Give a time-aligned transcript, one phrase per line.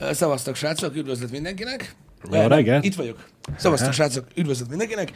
[0.00, 1.94] Ö, Szevasztok, srácok, üdvözlet mindenkinek.
[2.32, 2.84] Jó reggelt.
[2.84, 3.28] Itt vagyok.
[3.56, 5.12] Szevasztok, srácok, üdvözlet mindenkinek.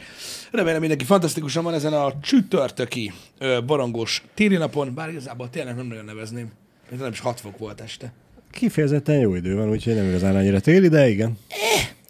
[0.51, 5.85] Remélem mindenki fantasztikusan van ezen a csütörtöki ö, barangos téli napon, bár igazából tényleg nem
[5.85, 6.51] nagyon nevezném.
[6.89, 8.13] Mint nem is 6 fok volt este.
[8.51, 11.37] Kifejezetten jó idő van, úgyhogy nem igazán annyira téli, de igen.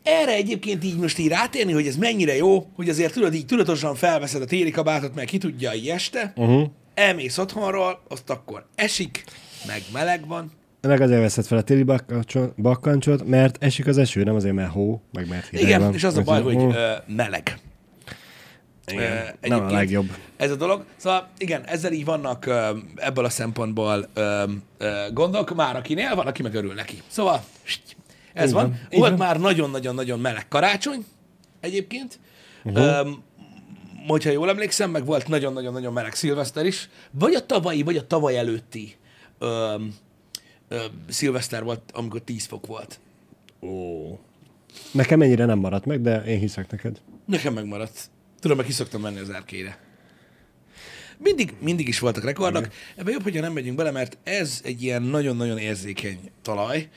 [0.03, 3.95] Erre egyébként így most így rátérni, hogy ez mennyire jó, hogy azért tudod, így tudatosan
[3.95, 6.69] felveszed a téli kabátot, meg ki tudja így este, uh-huh.
[6.93, 9.23] elmész otthonról, azt akkor esik,
[9.67, 10.51] meg meleg van,
[10.87, 11.85] Meg azért veszed fel a téli
[12.55, 15.93] bakkancsot, mert esik az eső, nem azért, mert hó, meg mert hideg Igen, van.
[15.93, 17.57] és az a baj, hogy ö, meleg.
[18.87, 19.11] igen.
[19.41, 20.09] Ö, nem a legjobb.
[20.37, 20.85] Ez a dolog.
[20.95, 24.43] Szóval igen, ezzel így vannak ö, ebből a szempontból ö,
[24.77, 27.01] ö, gondok, már akinél van, aki meg örül neki.
[27.07, 27.43] Szóval
[28.33, 28.79] ez Így van.
[28.89, 31.05] így Volt már nagyon-nagyon-nagyon meleg karácsony
[31.59, 32.19] egyébként.
[32.63, 33.05] Uh-huh.
[33.05, 33.23] Um,
[34.07, 36.89] hogyha jól emlékszem, meg volt nagyon-nagyon-nagyon meleg szilveszter is.
[37.11, 38.95] Vagy a tavalyi, vagy a tavaly előtti
[39.39, 39.95] um,
[41.09, 42.99] szilveszter volt, amikor 10 fok volt.
[43.61, 44.19] Ó.
[44.91, 47.01] Nekem ennyire nem maradt meg, de én hiszek neked.
[47.25, 48.09] Nekem megmaradt.
[48.39, 49.83] Tudom, meg ki szoktam menni az erkére.
[51.17, 52.67] Mindig, mindig is voltak rekordok.
[52.95, 56.89] Ebben jobb, hogyha nem megyünk bele, mert ez egy ilyen nagyon-nagyon érzékeny talaj,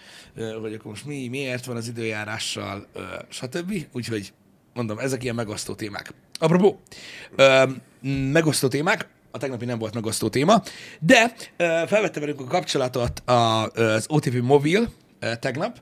[0.61, 2.87] hogy akkor most mi, miért van az időjárással,
[3.29, 3.87] stb.
[3.92, 4.33] Úgyhogy
[4.75, 6.14] mondom, ezek ilyen megosztó témák.
[6.39, 6.81] Apropó,
[8.33, 10.62] megosztó témák, a tegnapi nem volt megosztó téma,
[11.00, 11.34] de
[11.86, 14.89] felvette velünk a kapcsolatot az OTV Mobil,
[15.41, 15.80] tegnap,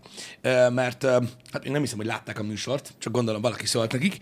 [0.70, 1.02] mert
[1.52, 4.18] hát még nem hiszem, hogy látták a műsort, csak gondolom valaki szólt nekik,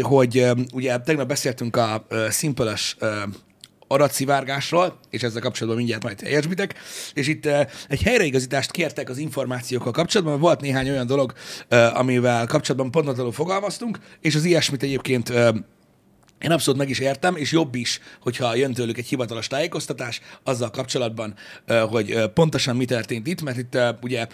[0.00, 2.28] hogy ugye tegnap beszéltünk a ö,
[3.88, 6.74] adatszivárgásról, és ezzel kapcsolatban mindjárt majd helyesbitek,
[7.14, 7.46] és itt
[7.88, 11.32] egy helyreigazítást kértek az információkkal kapcsolatban, volt néhány olyan dolog,
[11.94, 15.32] amivel kapcsolatban pontatlanul fogalmaztunk, és az ilyesmit egyébként
[16.46, 20.70] én abszolút meg is értem, és jobb is, hogyha jön tőlük egy hivatalos tájékoztatás azzal
[20.70, 21.34] kapcsolatban,
[21.88, 24.26] hogy pontosan mi történt itt, mert itt ugye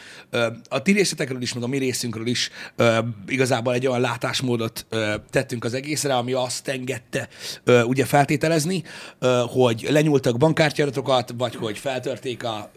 [0.69, 2.51] a ti részletekről is, meg a mi részünkről is
[3.27, 4.87] igazából egy olyan látásmódot
[5.31, 7.29] tettünk az egészre, ami azt engedte
[7.65, 8.83] ugye feltételezni,
[9.47, 12.71] hogy lenyúltak bankkártyadatokat, vagy hogy feltörték a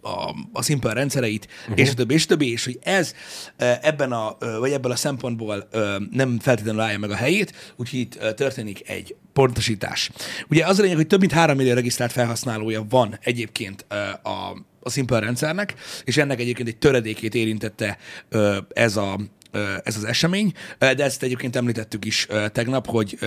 [0.00, 1.78] a, a Simple rendszereit, uh-huh.
[1.78, 3.14] és a többi, és a többi, és hogy ez
[3.56, 7.74] eh, ebben a, ö, vagy ebből a szempontból ö, nem feltétlenül állja meg a helyét,
[7.76, 10.10] úgyhogy itt történik egy pontosítás.
[10.48, 13.86] Ugye az a lényeg, hogy több mint 3 millió regisztrált felhasználója van egyébként
[14.22, 14.30] a,
[14.82, 15.74] a Simple rendszernek,
[16.04, 17.98] és ennek egyébként egy töredékét érintette
[18.72, 19.20] ez a
[19.84, 23.18] ez az esemény, de ezt egyébként említettük is tegnap, hogy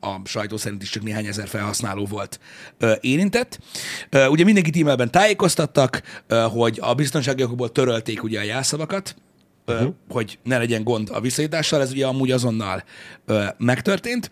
[0.00, 2.40] a sajtó szerint is csak néhány ezer felhasználó volt
[3.00, 3.58] érintett.
[4.28, 6.02] Ugye mindenkit e-mailben tájékoztattak,
[6.50, 9.16] hogy a biztonsági okokból törölték ugye a jelszavakat,
[9.66, 9.94] uh-huh.
[10.08, 12.84] hogy ne legyen gond a visszajutással, ez ugye amúgy azonnal
[13.56, 14.30] megtörtént.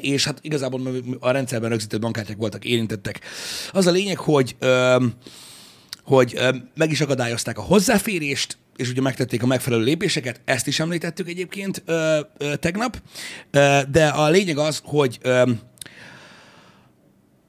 [0.00, 0.80] És hát igazából
[1.20, 3.20] a rendszerben rögzített bankkártyák voltak érintettek.
[3.70, 4.56] Az a lényeg, hogy
[6.04, 6.38] hogy
[6.74, 11.82] meg is akadályozták a hozzáférést, és ugye megtették a megfelelő lépéseket, ezt is említettük egyébként
[11.84, 13.02] ö, ö, tegnap,
[13.50, 15.50] ö, de a lényeg az, hogy ö,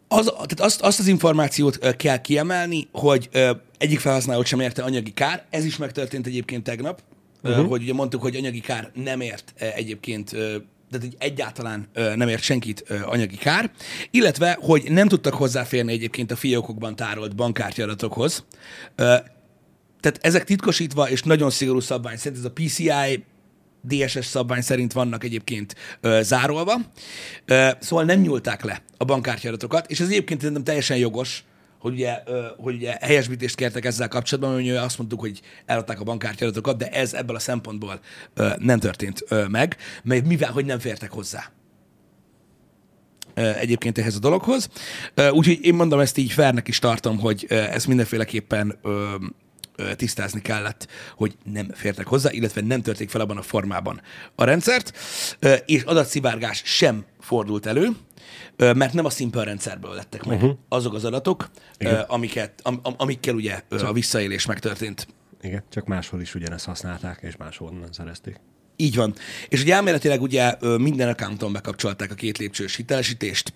[0.08, 5.12] az, tehát azt, azt az információt kell kiemelni, hogy ö, egyik felhasználót sem érte anyagi
[5.12, 7.02] kár, ez is megtörtént egyébként tegnap,
[7.44, 7.68] uh-huh.
[7.68, 10.36] Hogy ugye mondtuk, hogy anyagi kár nem ért egyébként
[10.94, 13.72] tehát hogy egyáltalán ö, nem ért senkit ö, anyagi kár,
[14.12, 18.46] illetve, hogy nem tudtak hozzáférni egyébként a fiókokban tárolt bankkártyadatokhoz.
[18.96, 19.16] Ö,
[20.04, 23.24] tehát ezek titkosítva és nagyon szigorú szabvány szerint, ez a PCI
[23.88, 26.76] DSS szabvány szerint vannak egyébként ö, zárolva,
[27.46, 31.44] ö, szóval nem nyúlták le a bankkártyadatokat, és ez egyébként szerintem teljesen jogos,
[31.80, 36.04] hogy ugye, ö, hogy ugye helyesbítést kértek ezzel kapcsolatban, hogy azt mondtuk, hogy eladták a
[36.04, 38.00] bankkártyadatokat, de ez ebből a szempontból
[38.34, 41.52] ö, nem történt ö, meg, mert mivel, hogy nem fértek hozzá
[43.36, 44.70] egyébként ehhez a dologhoz.
[45.32, 48.80] Úgyhogy én mondom, ezt így fairnek is tartom, hogy ezt mindenféleképpen
[49.96, 54.02] tisztázni kellett, hogy nem fértek hozzá, illetve nem törték fel abban a formában
[54.36, 54.98] a rendszert,
[55.66, 57.90] és adatszivárgás sem fordult elő,
[58.58, 60.58] mert nem a Simple rendszerből lettek meg uh-huh.
[60.70, 62.00] azok az adatok, Igen.
[62.00, 65.08] amiket, am, am, amikkel ugye a visszaélés megtörtént.
[65.42, 68.40] Igen, csak máshol is ugyanezt használták, és máshol nem szerezték.
[68.76, 69.14] Így van.
[69.50, 73.54] És ugye elméletileg ugye minden accounton bekapcsolták a két lépcsős hitelesítést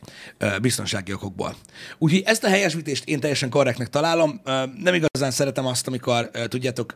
[0.61, 1.55] biztonsági okokból.
[1.97, 4.41] Úgyhogy ezt a helyesítést én teljesen korrektnek találom.
[4.83, 6.95] Nem igazán szeretem azt, amikor, tudjátok,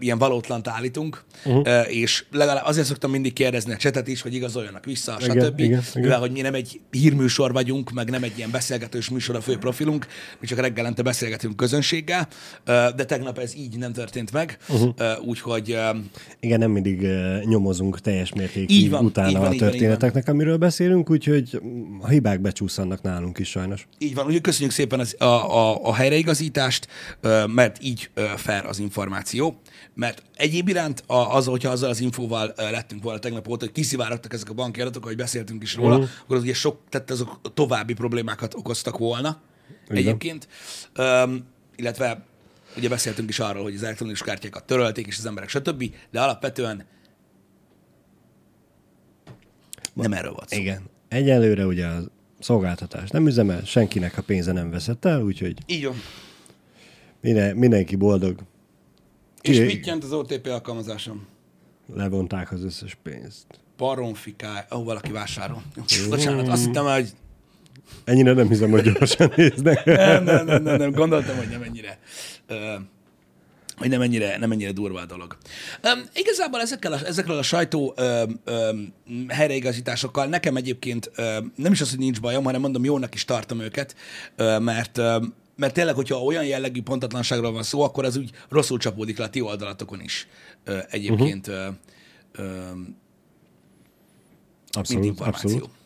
[0.00, 1.94] ilyen valótlant állítunk, uh-huh.
[1.94, 5.58] és legalább azért szoktam mindig kérdezni a csetet is, hogy igazoljanak vissza, Igen, stb.
[5.60, 5.82] igen, igen.
[5.94, 9.56] Mivel, hogy mi nem egy hírműsor vagyunk, meg nem egy ilyen beszélgetős műsor a fő
[9.58, 10.06] profilunk,
[10.40, 12.28] mi csak reggelente beszélgetünk közönséggel,
[12.64, 14.94] de tegnap ez így nem történt meg, uh-huh.
[15.24, 15.78] úgyhogy
[16.40, 17.06] Igen, nem mindig
[17.44, 21.60] nyomozunk teljes mértékig van, így utána van, a így van, történeteknek, amiről beszélünk, úgyhogy
[22.00, 23.86] a hibák becsúszanak nálunk is sajnos.
[23.98, 26.88] Így van, úgyhogy köszönjük szépen az, a, a, a helyreigazítást,
[27.46, 29.60] mert így fair az információ.
[29.94, 34.32] Mert egyéb iránt a, az, hogyha azzal az infóval lettünk volna tegnap óta, hogy kiszivárogtak
[34.32, 36.10] ezek a banki adatok, ahogy beszéltünk is róla, uh-huh.
[36.22, 39.40] akkor az ugye sok, tehát azok további problémákat okoztak volna
[39.84, 39.96] Igen.
[39.96, 40.48] egyébként.
[40.94, 41.44] Öm,
[41.76, 42.26] illetve
[42.76, 46.84] ugye beszéltünk is arról, hogy az elektronikus kártyákat törölték, és az emberek stb., de alapvetően
[50.02, 50.56] nem erről volt szó.
[50.58, 50.82] Igen.
[51.08, 52.00] Egyelőre ugye a
[52.40, 55.94] szolgáltatás nem üzemel, senkinek a pénze nem veszett el, úgyhogy Így van.
[57.20, 58.38] minden, mindenki boldog.
[59.40, 61.26] És Ki- mit jelent az OTP alkalmazásom?
[61.94, 63.46] Levonták az összes pénzt.
[63.76, 65.62] Baromfikáj, ahol valaki vásárol.
[66.08, 67.08] Bocsánat, azt hittem, hogy
[68.04, 69.84] Ennyire nem hiszem, hogy gyorsan néznek.
[69.84, 71.98] nem, nem, nem, nem, nem, gondoltam, hogy nem ennyire,
[72.46, 72.74] ö,
[73.78, 75.36] hogy nem ennyire, nem ennyire durva a dolog.
[75.84, 78.40] Um, igazából ezekkel a, ezekről a sajtó um,
[79.06, 83.24] um, helyreigazításokkal nekem egyébként um, nem is az, hogy nincs bajom, hanem mondom, jónak is
[83.24, 83.96] tartom őket,
[84.38, 88.78] uh, mert um, mert tényleg, hogyha olyan jellegű pontatlanságról van szó, akkor az úgy rosszul
[88.78, 90.26] csapódik le a ti oldalatokon is
[90.66, 91.74] uh, egyébként uh-huh.
[92.38, 92.96] uh, um,
[94.68, 95.50] mint Abszolút, információ.
[95.50, 95.77] abszolút.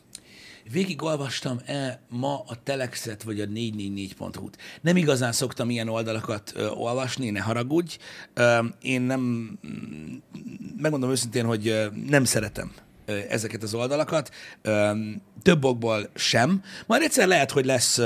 [0.70, 4.56] Végigolvastam-e ma a Telexet vagy a 444.hu-t?
[4.80, 7.98] Nem igazán szoktam ilyen oldalakat ö, olvasni, ne haragudj.
[8.34, 10.16] Ö, én nem, mm,
[10.80, 12.72] megmondom őszintén, hogy ö, nem szeretem
[13.28, 14.30] ezeket az oldalakat.
[15.42, 16.62] Több okból sem.
[16.86, 18.00] Majd egyszer lehet, hogy lesz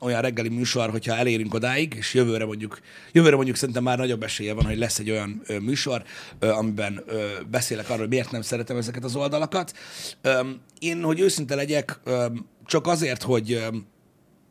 [0.00, 2.80] olyan reggeli műsor, hogyha elérünk odáig, és jövőre mondjuk,
[3.12, 6.02] jövőre mondjuk szerintem már nagyobb esélye van, hogy lesz egy olyan műsor,
[6.40, 7.04] amiben
[7.50, 9.72] beszélek arról, hogy miért nem szeretem ezeket az oldalakat.
[10.78, 12.00] Én, hogy őszinte legyek,
[12.66, 13.64] csak azért, hogy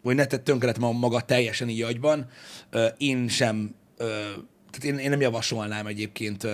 [0.04, 2.30] hogy ne tett tönkret ma maga teljesen így agyban,
[2.98, 6.48] én sem, tehát én, én nem javasolnám egyébként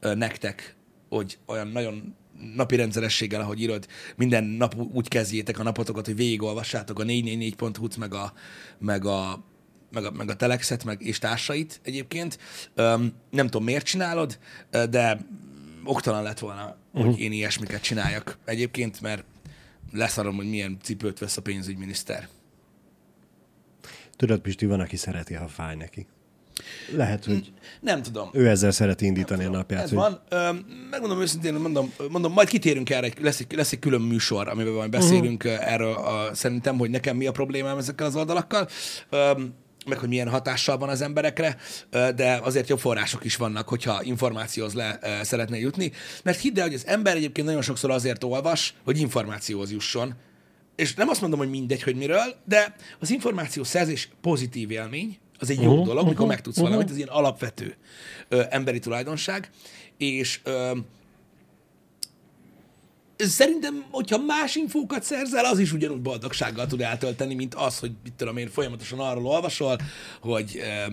[0.00, 0.76] nektek,
[1.08, 2.16] hogy olyan nagyon
[2.54, 3.86] napi rendszerességgel, ahogy írod,
[4.16, 8.32] minden nap úgy kezdjétek a napotokat, hogy végigolvassátok a 444.hu-t, meg a,
[8.78, 9.44] meg a
[9.92, 12.38] meg a, meg a Telexet, meg és társait egyébként.
[12.74, 14.38] Öm, nem tudom, miért csinálod,
[14.90, 15.26] de
[15.84, 17.10] oktalan lett volna, uh-huh.
[17.10, 19.24] hogy én ilyesmiket csináljak egyébként, mert
[19.92, 22.28] leszarom, hogy milyen cipőt vesz a pénzügyminiszter.
[24.16, 26.06] Tudod, Pisti, van, aki szereti, ha fáj neki.
[26.96, 28.30] Lehet, hogy Nem tudom.
[28.32, 29.82] ő ezzel szereti indítani a napját.
[29.82, 30.20] Ez hogy van.
[30.28, 30.50] Ö,
[30.90, 34.90] megmondom őszintén, mondom, mondom, majd kitérünk erre, lesz egy, lesz egy külön műsor, amiben majd
[34.90, 35.72] beszélünk uh-huh.
[35.72, 38.68] erről a, szerintem, hogy nekem mi a problémám ezekkel az oldalakkal,
[39.10, 39.32] ö,
[39.86, 41.56] meg hogy milyen hatással van az emberekre,
[41.90, 45.92] de azért jobb források is vannak, hogyha információhoz le szeretne jutni.
[46.22, 50.14] Mert hidd el, hogy az ember egyébként nagyon sokszor azért olvas, hogy információhoz jusson,
[50.76, 55.50] és nem azt mondom, hogy mindegy, hogy miről, de az információ szerzés pozitív élmény, az
[55.50, 57.76] egy jó uh-huh, dolog, mikor mhm, megtudsz valamit, ez ilyen alapvető
[58.28, 59.50] ö, emberi tulajdonság,
[59.96, 60.76] és ö,
[63.16, 68.12] szerintem, hogyha más infókat szerzel, az is ugyanúgy boldogsággal tud eltölteni, mint az, hogy mit
[68.12, 69.78] tudom én, folyamatosan arról olvasol,
[70.20, 70.92] hogy ö,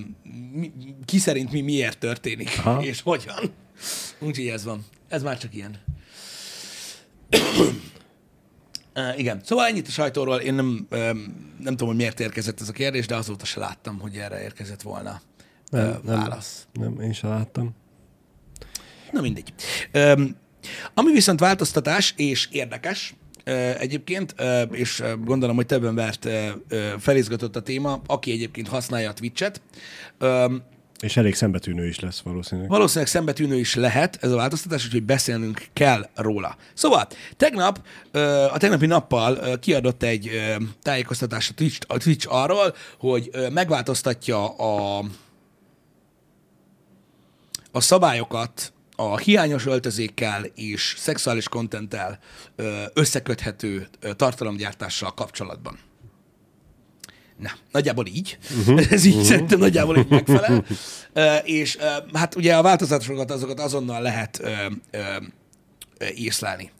[0.51, 0.71] mi,
[1.05, 2.83] ki szerint mi miért történik, Aha.
[2.83, 3.53] és hogyan.
[4.19, 4.85] Úgyhogy ez van.
[5.07, 5.77] Ez már csak ilyen.
[8.95, 9.41] Uh, igen.
[9.43, 10.37] Szóval ennyit a sajtóról.
[10.37, 13.99] Én nem, um, nem tudom, hogy miért érkezett ez a kérdés, de azóta se láttam,
[13.99, 15.21] hogy erre érkezett volna
[15.69, 16.19] Nem, uh, nem.
[16.19, 16.67] válasz.
[16.73, 17.75] nem, én sem láttam.
[19.11, 19.53] Na mindegy.
[19.93, 20.35] Um,
[20.93, 23.13] ami viszont változtatás és érdekes,
[23.79, 24.35] egyébként,
[24.71, 26.33] és gondolom, hogy több embert uh,
[26.71, 29.61] uh, felizgatott a téma, aki egyébként használja a Twitch-et.
[30.99, 32.69] És elég szembetűnő is lesz valószínűleg.
[32.69, 36.55] Valószínűleg szembetűnő is lehet ez a változtatás, úgyhogy beszélnünk kell róla.
[36.73, 37.81] Szóval, tegnap,
[38.51, 40.29] a tegnapi nappal kiadott egy
[40.81, 45.03] tájékoztatást a Twitch, a Twitch arról, hogy megváltoztatja a,
[47.71, 52.19] a szabályokat a hiányos öltözékkel és szexuális kontenttel
[52.93, 55.79] összeköthető tartalomgyártással kapcsolatban.
[57.39, 58.37] Na, nagyjából így.
[58.59, 58.85] Uh-huh.
[58.91, 59.27] Ez így uh-huh.
[59.27, 60.65] szerintem nagyjából így megfelel.
[61.13, 64.51] Ö, és ö, hát ugye a változásokat azokat azonnal lehet ö,
[64.91, 64.99] ö,
[66.15, 66.71] észlelni.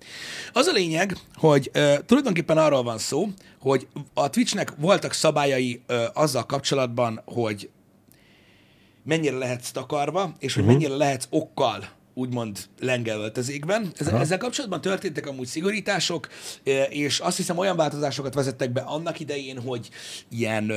[0.54, 3.28] Az a lényeg, hogy ö, tulajdonképpen arról van szó,
[3.60, 7.70] hogy a Twitchnek voltak szabályai ö, azzal kapcsolatban, hogy
[9.04, 10.78] mennyire lehetsz takarva, és hogy uh-huh.
[10.80, 11.90] mennyire lehetsz okkal
[12.20, 13.92] úgymond lengelöltözékben.
[13.98, 16.28] Ezzel, ezzel kapcsolatban történtek amúgy szigorítások,
[16.64, 19.90] ö, és azt hiszem olyan változásokat vezettek be annak idején, hogy
[20.30, 20.72] ilyen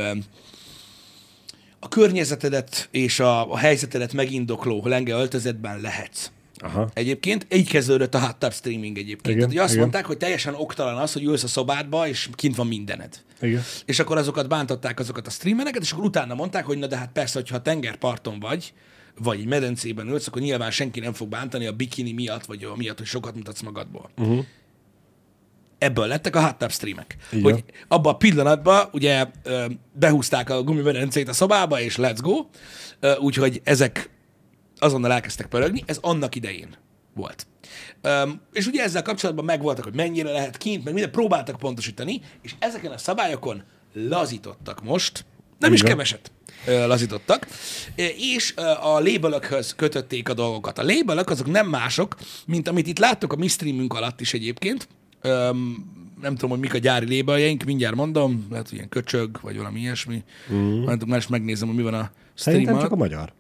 [1.85, 6.31] a környezetedet és a, a helyzetedet megindokló lenge öltözetben lehetsz.
[6.57, 6.91] Aha.
[6.95, 9.27] Egyébként így kezdődött a hot tub streaming egyébként.
[9.27, 9.81] Igen, Tehát, hogy azt igen.
[9.81, 13.21] mondták, hogy teljesen oktalan az, hogy ülsz a szobádba, és kint van mindened.
[13.41, 13.63] Igen.
[13.85, 17.11] És akkor azokat bántották azokat a streamereket, és akkor utána mondták, hogy na de hát
[17.13, 18.73] persze, hogyha tengerparton vagy,
[19.19, 22.77] vagy egy medencében ülsz, akkor nyilván senki nem fog bántani a bikini miatt, vagy a
[22.77, 24.11] miatt, hogy sokat mutatsz magadból.
[24.17, 24.45] Uh-huh.
[25.79, 27.17] Ebből lettek a hot tub streamek.
[27.31, 27.43] Igen.
[27.43, 29.27] Hogy abban a pillanatban ugye
[29.93, 32.47] behúzták a gumimedencét a szobába, és let's go.
[33.19, 34.11] Úgyhogy ezek
[34.79, 36.77] azonnal elkezdtek pörögni, ez annak idején
[37.15, 37.47] volt.
[38.03, 42.55] Um, és ugye ezzel kapcsolatban megvoltak, hogy mennyire lehet kint, meg minden próbáltak pontosítani, és
[42.59, 45.25] ezeken a szabályokon lazítottak most,
[45.59, 45.91] nem is Igen.
[45.91, 47.47] keveset ö, lazítottak,
[48.17, 50.79] és a labelökhöz kötötték a dolgokat.
[50.79, 52.17] A labelök azok nem mások,
[52.47, 54.89] mint amit itt láttok a mi streamünk alatt is egyébként.
[56.21, 59.81] Nem tudom, hogy mik a gyári labeljeink, mindjárt mondom, lehet, hogy ilyen köcsög, vagy valami
[59.81, 60.23] ilyesmi.
[60.53, 60.85] Mm.
[61.07, 63.33] Már is megnézem, hogy mi van a stream Szerintem alatt csak a magyar.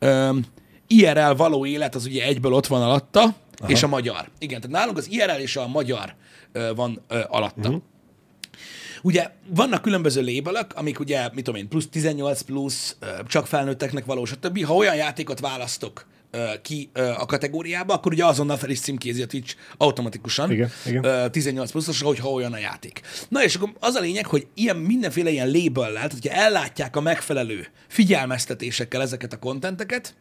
[0.00, 0.40] um,
[0.86, 3.70] IRL való élet az ugye egyből ott van alatta, Aha.
[3.70, 4.28] és a magyar.
[4.38, 6.14] Igen, tehát nálunk az IRL és a magyar
[6.54, 7.68] uh, van uh, alatta.
[7.68, 7.82] Uh-huh.
[9.06, 12.96] Ugye vannak különböző labelök, amik ugye, mit tudom én, plusz 18 plusz,
[13.26, 14.64] csak felnőtteknek való, stb.
[14.64, 16.06] Ha olyan játékot választok
[16.62, 20.50] ki a kategóriába, akkor ugye azonnal fel is címkézi a Twitch automatikusan.
[20.50, 21.04] Igen, igen.
[21.04, 23.00] Ö, 18 pluszos, hogyha olyan a játék.
[23.28, 27.00] Na és akkor az a lényeg, hogy ilyen mindenféle ilyen label tehát hogyha ellátják a
[27.00, 30.14] megfelelő figyelmeztetésekkel ezeket a kontenteket,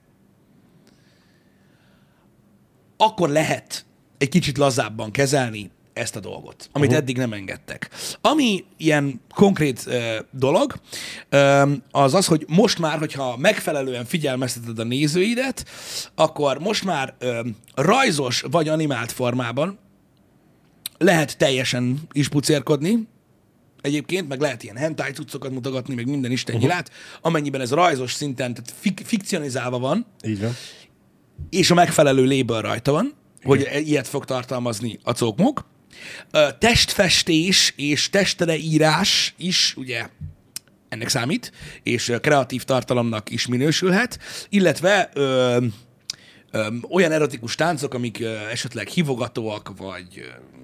[2.97, 3.85] akkor lehet
[4.17, 7.03] egy kicsit lazábban kezelni ezt a dolgot, amit uh-huh.
[7.03, 7.89] eddig nem engedtek.
[8.21, 10.73] Ami ilyen konkrét ö, dolog,
[11.29, 15.65] ö, az az, hogy most már, hogyha megfelelően figyelmezteted a nézőidet,
[16.15, 17.39] akkor most már ö,
[17.75, 19.79] rajzos vagy animált formában
[20.97, 23.07] lehet teljesen is pucérkodni,
[23.81, 26.77] egyébként, meg lehet ilyen hentai cuccokat mutogatni, meg minden isten uh-huh.
[27.21, 30.51] amennyiben ez rajzos szinten, tehát fik- fikcionizálva van, Így van.
[31.49, 35.65] és a megfelelő label rajta van, hogy ilyet fog tartalmazni a cokmok.
[36.59, 40.07] Testfestés és testre írás is, ugye,
[40.89, 41.51] ennek számít,
[41.83, 45.57] és kreatív tartalomnak is minősülhet, illetve ö,
[46.51, 50.07] ö, olyan erotikus táncok, amik ö, esetleg hivogatóak, vagy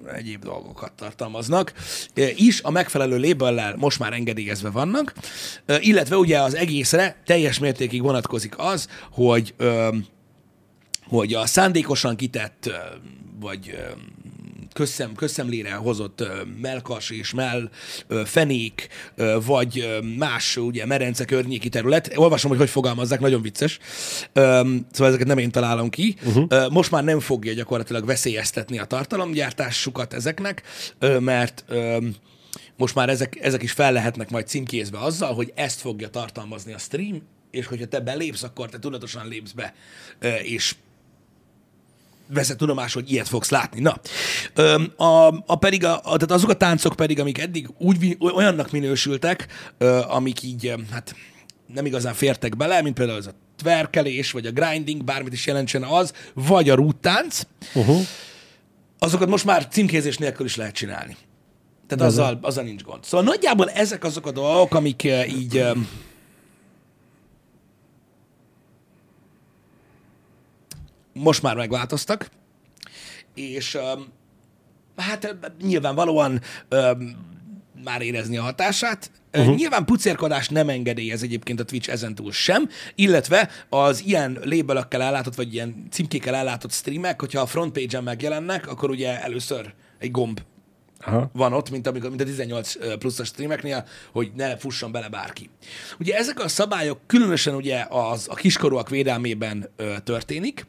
[0.06, 1.72] ö, egyéb dolgokat tartalmaznak,
[2.14, 5.12] ö, is a megfelelő labellel most már engedélyezve vannak,
[5.66, 9.96] Ö, illetve ugye az egészre teljes mértékig vonatkozik az, hogy ö,
[11.06, 12.70] hogy a szándékosan kitett,
[13.40, 13.78] vagy
[14.72, 16.24] közszem, közszemlére hozott
[16.60, 17.70] melkas és mell,
[18.24, 18.88] fenék,
[19.44, 22.12] vagy más ugye merence környéki terület.
[22.16, 23.78] Olvasom, hogy hogy fogalmazzák, nagyon vicces.
[24.32, 26.16] Szóval ezeket nem én találom ki.
[26.24, 26.70] Uh-huh.
[26.70, 30.62] Most már nem fogja gyakorlatilag veszélyeztetni a tartalomgyártásukat ezeknek,
[31.18, 31.64] mert
[32.76, 36.78] most már ezek, ezek is fel lehetnek majd címkézve azzal, hogy ezt fogja tartalmazni a
[36.78, 39.74] stream, és hogyha te belépsz, akkor te tudatosan lépsz be,
[40.42, 40.74] és
[42.28, 43.80] veszed tudomás, hogy ilyet fogsz látni.
[43.80, 44.00] Na,
[45.04, 49.46] a, a pedig a, a, tehát azok a táncok pedig, amik eddig úgy olyannak minősültek,
[50.08, 51.14] amik így, hát
[51.74, 55.82] nem igazán fértek bele, mint például az a tverkelés, vagy a grinding, bármit is jelentsen
[55.82, 57.40] az, vagy a rúttánc,
[57.74, 58.00] Uh-huh.
[58.98, 61.16] azokat most már címkézés nélkül is lehet csinálni.
[61.86, 63.04] Tehát azzal, azzal nincs gond.
[63.04, 65.64] Szóval nagyjából ezek azok a dolgok, amik így
[71.12, 72.30] most már megváltoztak,
[73.34, 73.78] és
[74.96, 76.40] hát nyilvánvalóan
[77.84, 79.10] már érezni a hatását.
[79.32, 79.56] Uh-huh.
[79.56, 85.54] Nyilván pucérkodást nem engedélyez egyébként a Twitch ezentúl sem, illetve az ilyen labelökkel ellátott, vagy
[85.54, 90.40] ilyen címkékkel ellátott streamek, hogyha a frontpage-en megjelennek, akkor ugye először egy gomb
[91.00, 91.30] Aha.
[91.32, 95.50] van ott, mint, amikor, mint a 18 pluszos streameknél, hogy ne fusson bele bárki.
[95.98, 100.66] Ugye ezek a szabályok különösen ugye az, a kiskorúak védelmében ö, történik,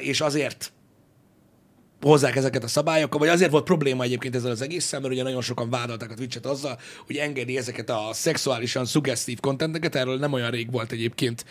[0.00, 0.72] és azért
[2.00, 5.42] hozzák ezeket a szabályokat, vagy azért volt probléma egyébként ezzel az egésszel, mert ugye nagyon
[5.42, 10.50] sokan vádolták a Twitch-et azzal, hogy engedi ezeket a szexuálisan szuggesztív kontenteket, erről nem olyan
[10.50, 11.44] rég volt egyébként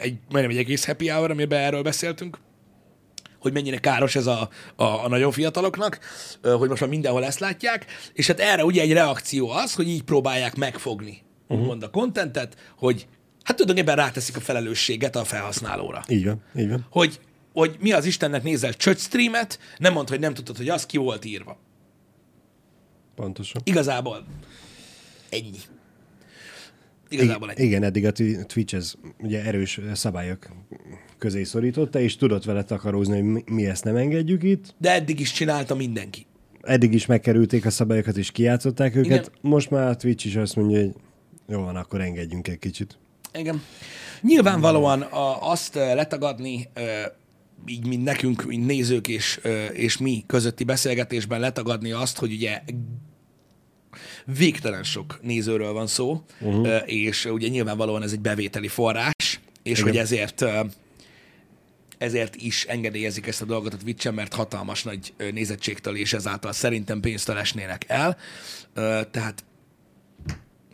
[0.00, 2.38] egy, majdnem egy egész happy hour, amiben erről beszéltünk,
[3.38, 5.98] hogy mennyire káros ez a, a, a nagyon fiataloknak,
[6.42, 10.02] hogy most már mindenhol ezt látják, és hát erre ugye egy reakció az, hogy így
[10.02, 11.66] próbálják megfogni uh-huh.
[11.66, 13.06] mond a kontentet, hogy
[13.42, 16.02] hát tulajdonképpen ráteszik a felelősséget a felhasználóra.
[16.08, 16.86] Így van, így van.
[16.90, 17.20] Hogy,
[17.52, 20.96] hogy mi az Istennek nézel csöcs streamet, nem mondd, hogy nem tudtad, hogy az ki
[20.96, 21.58] volt írva.
[23.14, 23.60] Pontosan.
[23.64, 24.24] Igazából
[25.30, 25.58] ennyi.
[27.08, 27.66] Igazából ennyi.
[27.66, 30.48] Igen, eddig a Twi- Twitch ez ugye erős szabályok
[31.18, 34.74] közé szorította, és tudott vele takarózni, hogy mi- mi ezt nem engedjük itt.
[34.78, 36.26] De eddig is csinálta mindenki.
[36.62, 39.06] Eddig is megkerülték a szabályokat, és kijátszották őket.
[39.06, 39.24] Igen.
[39.40, 40.92] Most már a Twitch is azt mondja, hogy
[41.48, 42.98] jó van, akkor engedjünk egy kicsit.
[43.34, 43.62] Igen.
[44.20, 46.68] Nyilvánvalóan a, azt letagadni,
[47.66, 49.40] így mint nekünk, mint nézők és,
[49.72, 52.62] és mi közötti beszélgetésben letagadni azt, hogy ugye
[54.24, 56.82] végtelen sok nézőről van szó, uh-huh.
[56.86, 59.82] és ugye nyilvánvalóan ez egy bevételi forrás, és Igen.
[59.82, 60.44] hogy ezért
[61.98, 67.00] ezért is engedélyezik ezt a dolgot a twitch mert hatalmas nagy nézettségtől, és ezáltal szerintem
[67.00, 68.16] pénztől esnének el.
[69.10, 69.44] Tehát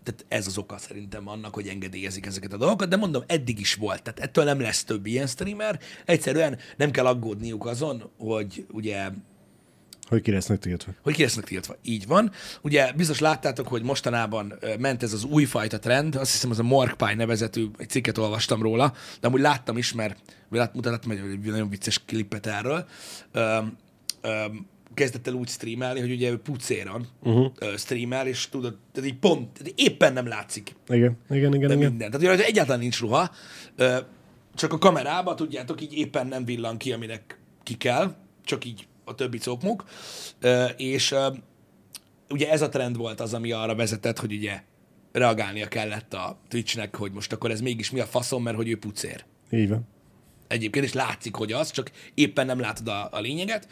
[0.09, 3.75] tehát ez az oka szerintem annak, hogy engedélyezik ezeket a dolgokat, de mondom, eddig is
[3.75, 9.09] volt, tehát ettől nem lesz több ilyen streamer, egyszerűen nem kell aggódniuk azon, hogy ugye
[10.09, 10.93] Hogy ki lesznek tiltva.
[11.03, 11.77] hogy ki lesznek tiltva.
[11.83, 12.31] Így van.
[12.63, 16.97] Ugye biztos láttátok, hogy mostanában ment ez az újfajta trend, azt hiszem az a Mark
[16.97, 20.17] Pie nevezetű, egy cikket olvastam róla, de amúgy láttam is, mert
[20.49, 22.87] mutattam egy, nagyon vicces klipet erről.
[23.33, 23.59] Ö,
[24.21, 24.45] ö,
[24.95, 27.77] kezdett el úgy streamelni, hogy ugye pucéran uh-huh.
[27.77, 31.79] streamel, és tudod, tehát így pont, tehát éppen nem látszik Igen, igen, igen, de igen.
[31.91, 32.11] minden.
[32.11, 33.31] Tehát ugye egyáltalán nincs ruha,
[34.55, 38.15] csak a kamerába, tudjátok, így éppen nem villan ki, aminek ki kell,
[38.45, 39.85] csak így a többi cokmuk,
[40.41, 41.15] Ö, és
[42.29, 44.63] ugye ez a trend volt az, ami arra vezetett, hogy ugye
[45.13, 48.79] reagálnia kellett a Twitchnek, hogy most akkor ez mégis mi a faszom, mert hogy ő
[48.79, 49.25] pucér.
[49.51, 49.87] Így van.
[50.49, 53.69] Egyébként is látszik, hogy az, csak éppen nem látod a, a lényeget,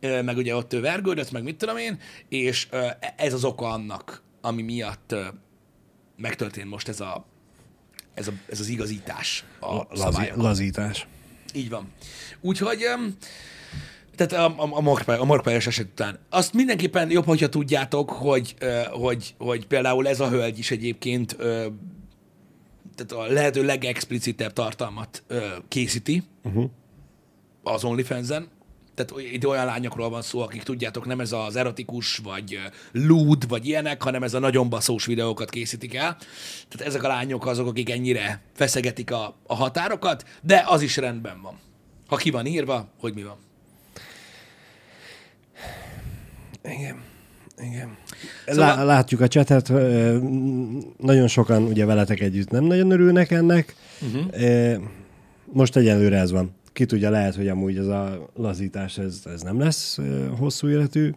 [0.00, 2.68] meg ugye ott ő vergődött, meg mit tudom én, és
[3.16, 5.14] ez az oka annak, ami miatt
[6.16, 7.26] megtörtént most ez, a,
[8.14, 10.44] ez, a, ez az igazítás a Lazi, szabályokon.
[10.44, 11.06] lazítás.
[11.54, 11.92] Így van.
[12.40, 12.78] Úgyhogy,
[14.16, 16.18] tehát a, a, a, markpály- a markpályás eset után.
[16.30, 18.54] Azt mindenképpen jobb, hogyha tudjátok, hogy,
[18.90, 21.36] hogy, hogy például ez a hölgy is egyébként
[22.94, 26.70] tehát a lehető legexplicitebb tartalmat ö, készíti uh-huh.
[27.62, 28.48] az OnlyFans-en.
[28.94, 32.60] Tehát itt olyan lányokról van szó, akik tudjátok, nem ez az erotikus, vagy
[32.92, 36.16] lewd, vagy ilyenek, hanem ez a nagyon baszós videókat készítik el.
[36.68, 41.42] Tehát ezek a lányok azok, akik ennyire feszegetik a, a határokat, de az is rendben
[41.42, 41.58] van.
[42.06, 43.36] Ha ki van írva, hogy mi van.
[46.64, 47.13] Igen.
[47.58, 47.96] Igen.
[48.46, 49.68] Lá, látjuk a csetet,
[50.98, 53.74] nagyon sokan ugye veletek együtt nem nagyon örülnek ennek.
[54.00, 54.82] Uh-huh.
[55.52, 56.54] Most egyelőre ez van.
[56.72, 59.98] Ki tudja, lehet, hogy amúgy ez a lazítás, ez, ez nem lesz
[60.38, 61.12] hosszú életű.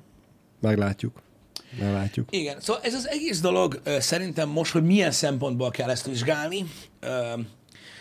[0.61, 1.21] Meglátjuk.
[1.79, 2.27] Meglátjuk.
[2.31, 6.65] Igen, szóval ez az egész dolog szerintem most, hogy milyen szempontból kell ezt vizsgálni,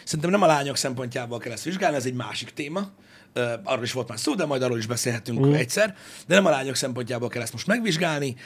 [0.05, 2.91] szerintem nem a lányok szempontjából kell ezt vizsgálni, ez egy másik téma,
[3.65, 5.53] arról is volt már szó, de majd arról is beszélhetünk mm.
[5.53, 5.97] egyszer,
[6.27, 8.37] de nem a lányok szempontjából kell ezt most megvizsgálni,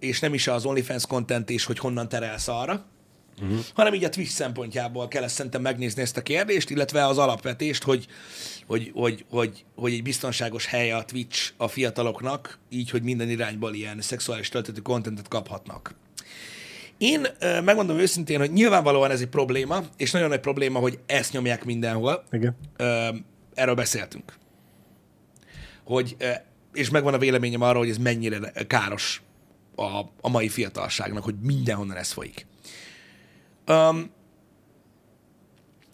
[0.00, 2.84] és nem is az OnlyFans content és hogy honnan terelsz arra,
[3.40, 3.58] uh-huh.
[3.74, 7.82] hanem így a Twitch szempontjából kell ezt szerintem megnézni ezt a kérdést, illetve az alapvetést,
[7.82, 8.06] hogy,
[8.66, 13.74] hogy, hogy, hogy, hogy egy biztonságos hely a Twitch a fiataloknak, így, hogy minden irányból
[13.74, 15.94] ilyen szexuális töltető kontentet kaphatnak.
[16.98, 21.64] Én megmondom őszintén, hogy nyilvánvalóan ez egy probléma, és nagyon nagy probléma, hogy ezt nyomják
[21.64, 22.24] mindenhol.
[22.30, 22.56] Igen.
[22.76, 23.08] Ö,
[23.58, 24.34] erről beszéltünk.
[25.84, 26.30] Hogy, ö,
[26.72, 29.22] és megvan a véleményem arról, hogy ez mennyire káros
[29.76, 32.46] a, a mai fiatalságnak, hogy mindenhonnan ez folyik.
[33.68, 34.10] Um,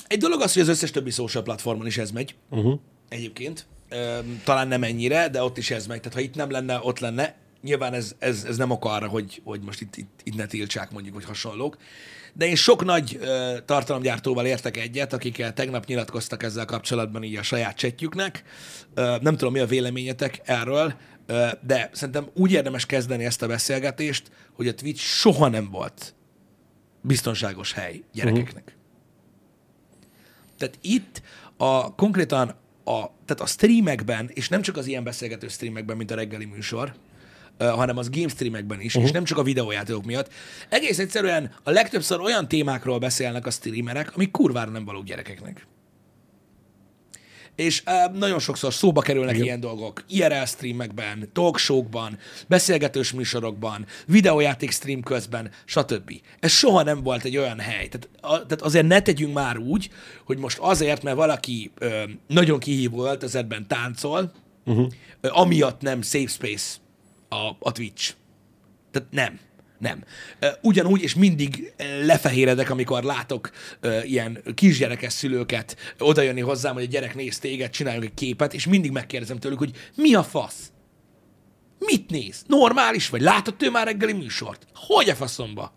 [0.06, 2.80] egy dolog az, hogy az összes többi social platformon is ez megy, Uh-huh.
[3.08, 3.66] egyébként.
[3.88, 5.98] Öm, talán nem ennyire, de ott is ez megy.
[6.00, 7.34] Tehát ha itt nem lenne, ott lenne.
[7.62, 10.90] Nyilván ez, ez, ez nem ok arra, hogy, hogy most itt, itt, itt ne tiltsák
[10.90, 11.76] mondjuk, vagy hasonlók.
[12.36, 17.42] De én sok nagy ö, tartalomgyártóval értek egyet, akikkel tegnap nyilatkoztak ezzel kapcsolatban így a
[17.42, 18.42] saját csetjüknek.
[18.94, 20.94] Ö, nem tudom, mi a véleményetek erről,
[21.26, 26.14] ö, de szerintem úgy érdemes kezdeni ezt a beszélgetést, hogy a Twitch soha nem volt
[27.00, 28.64] biztonságos hely gyerekeknek.
[28.66, 28.82] Uh-huh.
[30.58, 31.22] Tehát itt
[31.56, 32.48] a konkrétan
[32.84, 36.94] a, tehát a streamekben, és nem csak az ilyen beszélgető streamekben, mint a reggeli műsor,
[37.58, 39.04] hanem az game streamekben is, uh-huh.
[39.04, 40.32] és nem csak a videójátékok miatt.
[40.68, 45.66] Egész egyszerűen a legtöbbször olyan témákról beszélnek a streamerek, amik kurvára nem valók gyerekeknek.
[47.56, 49.46] És uh, nagyon sokszor szóba kerülnek Igen.
[49.46, 50.04] ilyen dolgok.
[50.08, 56.12] IRL streamekben, talkshowkban, beszélgetős műsorokban, videójáték stream közben, stb.
[56.40, 57.88] Ez soha nem volt egy olyan hely.
[57.88, 59.90] Tehát, a, tehát azért ne tegyünk már úgy,
[60.24, 64.32] hogy most azért, mert valaki ö, nagyon kihívó öltözetben táncol,
[64.64, 64.86] uh-huh.
[65.20, 66.82] ö, amiatt nem safe space
[67.28, 68.14] a, a Twitch.
[68.90, 69.40] Tehát nem.
[69.78, 70.04] Nem.
[70.62, 73.50] Ugyanúgy, és mindig lefehéredek, amikor látok
[74.02, 78.90] ilyen kisgyerekes szülőket odajönni hozzám, hogy a gyerek néz téged, csináljunk egy képet, és mindig
[78.90, 80.72] megkérdezem tőlük, hogy mi a fasz?
[81.78, 82.44] Mit néz?
[82.46, 83.20] Normális vagy?
[83.20, 84.66] Látott ő már reggeli műsort?
[84.74, 85.74] Hogy a faszomba?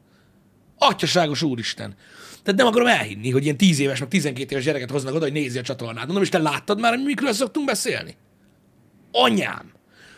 [0.78, 1.96] Atyaságos úristen.
[2.44, 5.34] Tehát nem akarom elhinni, hogy ilyen 10 éves, meg 12 éves gyereket hoznak oda, hogy
[5.34, 6.06] nézi a csatornát.
[6.06, 8.16] Mondom, és te láttad már, hogy mikről szoktunk beszélni?
[9.12, 9.77] Anyám!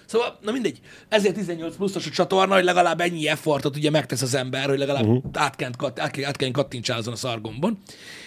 [0.09, 4.33] Szóval, na mindegy, ezért 18 pluszos a csatorna, hogy legalább ennyi effortot ugye megtesz az
[4.33, 5.23] ember, hogy legalább uh-huh.
[5.33, 7.77] át, kell, kat- át, át kell kattintsál azon a szargombon.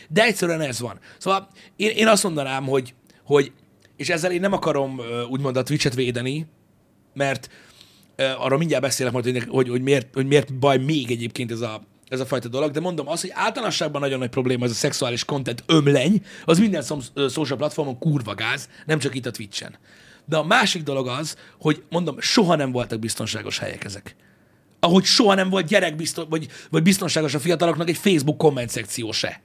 [0.09, 0.99] De egyszerűen ez van.
[1.18, 3.53] Szóval én, én azt mondanám, hogy, hogy,
[3.97, 6.47] és ezzel én nem akarom úgymond a Twitch-et védeni,
[7.14, 7.49] mert
[8.16, 11.61] ö, arról mindjárt beszélek majd, hogy, hogy, hogy, miért, hogy miért baj még egyébként ez
[11.61, 14.75] a, ez a fajta dolog, de mondom azt, hogy általánosságban nagyon nagy probléma ez a
[14.75, 19.79] szexuális content ömleny, az minden szom- social platformon kurva gáz, nem csak itt a Twitch-en.
[20.25, 24.17] De a másik dolog az, hogy mondom, soha nem voltak biztonságos helyek ezek.
[24.81, 29.13] Ahogy soha nem volt gyerek biztos, vagy, vagy biztonságos a fiataloknak egy Facebook komment szekció
[29.13, 29.41] se.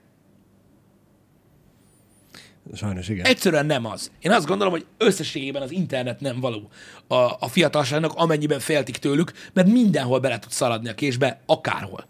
[2.73, 3.25] Sajnos igen.
[3.25, 4.11] Egyszerűen nem az.
[4.19, 6.69] Én azt gondolom, hogy összességében az internet nem való
[7.07, 12.07] a, a fiatalságnak, amennyiben féltik tőlük, mert mindenhol bele tud szaladni a késbe, akárhol.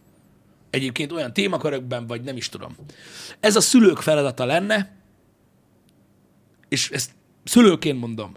[0.69, 2.75] Egyébként olyan témakörökben, vagy nem is tudom.
[3.39, 4.95] Ez a szülők feladata lenne,
[6.69, 7.11] és ezt
[7.43, 8.33] szülőként mondom,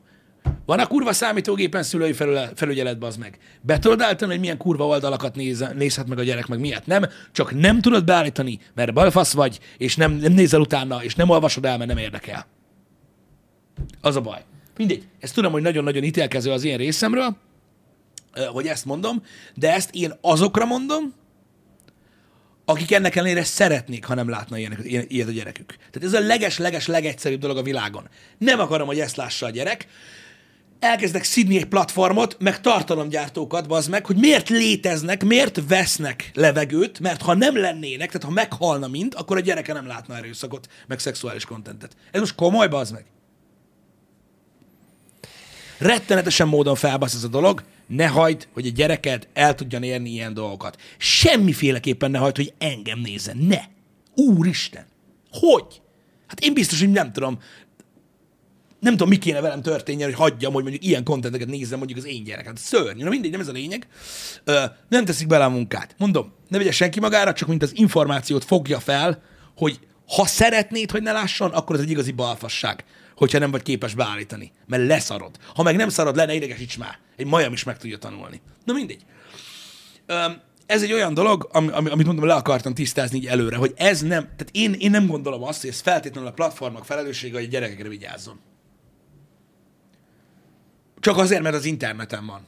[0.70, 3.38] van a kurva számítógépen szülői felüle- felügyelet, az meg.
[3.60, 7.06] Be tudod állítani, hogy milyen kurva oldalakat néz, nézhet meg a gyerek, meg miért nem,
[7.32, 11.64] csak nem tudod beállítani, mert balfasz vagy, és nem, nem nézel utána, és nem olvasod
[11.64, 12.46] el, mert nem érdekel.
[14.00, 14.44] Az a baj.
[14.76, 15.04] Mindegy.
[15.20, 17.36] Ezt tudom, hogy nagyon-nagyon ítélkező az én részemről,
[18.52, 19.22] hogy ezt mondom,
[19.54, 21.14] de ezt én azokra mondom,
[22.64, 25.76] akik ennek ellenére szeretnék, ha nem látna ilyenek, ilyen, ilyet a gyerekük.
[25.76, 28.08] Tehát ez a leges-leges legegyszerűbb dolog a világon.
[28.38, 29.86] Nem akarom, hogy ezt lássa a gyerek.
[30.80, 37.22] Elkezdek szidni egy platformot, meg tartalomgyártókat, bazd meg, hogy miért léteznek, miért vesznek levegőt, mert
[37.22, 41.44] ha nem lennének, tehát ha meghalna mind, akkor a gyereke nem látna erőszakot, meg szexuális
[41.44, 41.96] kontentet.
[42.10, 43.04] Ez most komoly, bazd meg?
[45.80, 50.34] rettenetesen módon felbasz ez a dolog, ne hagyd, hogy a gyereked el tudjan érni ilyen
[50.34, 50.80] dolgokat.
[50.98, 53.36] Semmiféleképpen ne hagyd, hogy engem nézzen.
[53.36, 53.60] Ne!
[54.14, 54.86] Úristen!
[55.30, 55.82] Hogy?
[56.26, 57.38] Hát én biztos, hogy nem tudom,
[58.80, 62.06] nem tudom, mi kéne velem történjen, hogy hagyjam, hogy mondjuk ilyen kontenteket nézzem mondjuk az
[62.06, 62.46] én gyerek.
[62.46, 63.86] Hát szörnyű, na mindegy, nem ez a lényeg.
[64.44, 65.94] Ö, nem teszik bele a munkát.
[65.98, 69.22] Mondom, ne vegye senki magára, csak mint az információt fogja fel,
[69.56, 69.78] hogy
[70.16, 72.84] ha szeretnéd, hogy ne lásson, akkor ez egy igazi balfasság,
[73.16, 74.52] hogyha nem vagy képes beállítani.
[74.66, 75.36] Mert leszarod.
[75.54, 76.98] Ha meg nem szarod le, ne idegesíts már.
[77.16, 78.40] Egy majom is meg tudja tanulni.
[78.64, 79.02] Na mindegy.
[80.06, 80.24] Ö,
[80.66, 84.22] ez egy olyan dolog, ami, amit mondom, le akartam tisztázni így előre, hogy ez nem,
[84.22, 87.88] tehát én, én nem gondolom azt, hogy ez feltétlenül a platformok felelőssége, hogy a gyerekekre
[87.88, 88.40] vigyázzon.
[91.00, 92.46] Csak azért, mert az interneten van.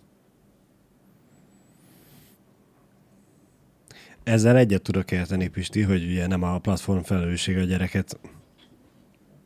[4.22, 8.18] Ezzel egyet tudok érteni, Pisti, hogy ugye nem a platform felelőssége a gyereket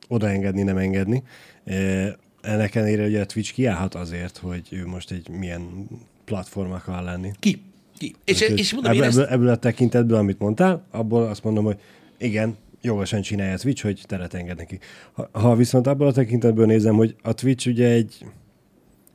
[0.09, 1.23] odaengedni, nem engedni.
[1.65, 2.13] Eh,
[2.47, 5.89] Ennek ellenére ugye a Twitch kiállhat azért, hogy ő most egy milyen
[6.25, 7.31] platform akar lenni.
[7.39, 7.63] Ki?
[7.99, 8.15] Ki?
[8.25, 11.65] És, Úgyhogy és mondom, ebből, ezt, ebből, ebből a tekintetből, amit mondtál, abból azt mondom,
[11.65, 11.81] hogy
[12.19, 14.79] igen, jogosan csinálja a Twitch, hogy teret enged neki.
[15.13, 18.27] Ha, ha viszont abból a tekintetből nézem, hogy a Twitch ugye egy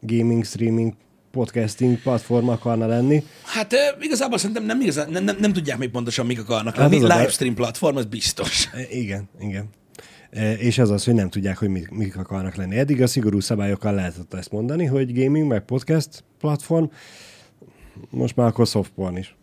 [0.02, 0.94] gaming, streaming,
[1.32, 6.26] podcasting platform akarna lenni, hát igazából szerintem nem, igazán, nem, nem, nem tudják még pontosan,
[6.26, 7.02] mik akarnak Hát lenni.
[7.08, 7.18] baj.
[7.18, 8.68] Livestream platform, az biztos.
[8.74, 9.70] E, Igen, igen.
[10.30, 12.78] E, És az az, hogy nem tudják, hogy mik, mik akarnak lenni.
[12.78, 16.86] Eddig a szigorú szabályokkal lehetett ezt mondani, hogy gaming, meg podcast platform,
[18.10, 19.36] most már akkor softporn is.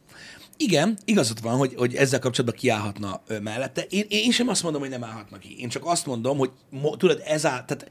[0.57, 3.83] Igen, igazad van, hogy, hogy ezzel kapcsolatban kiállhatna mellette.
[3.88, 5.57] Én, én sem azt mondom, hogy nem állhatna ki.
[5.61, 7.88] Én csak azt mondom, hogy mo, tudod, ez áll, tehát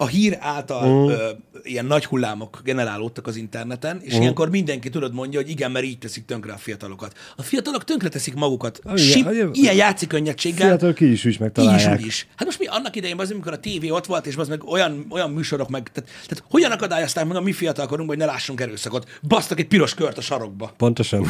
[0.00, 1.08] a hír által mm.
[1.08, 1.28] ö,
[1.62, 4.20] ilyen nagy hullámok generálódtak az interneten, és mm.
[4.20, 7.16] ilyenkor mindenki tudod mondja, hogy igen, mert így teszik tönkre a fiatalokat.
[7.36, 8.80] A fiatalok tönkre teszik magukat.
[8.84, 10.68] igen, Sim, ugye- ilyen játszikönnyettséggel.
[10.68, 12.00] Fiatal ki is, is megtalálják.
[12.00, 12.26] is, is.
[12.36, 15.06] Hát most mi annak idején, az, amikor a tévé ott volt, és az meg olyan,
[15.10, 19.08] olyan műsorok meg, tehát, tehát hogyan akadályozták meg a mi fiatalkorunkban, hogy ne lássunk erőszakot?
[19.22, 20.72] Basztak egy piros kört a sarokba.
[20.76, 21.26] Pontosan.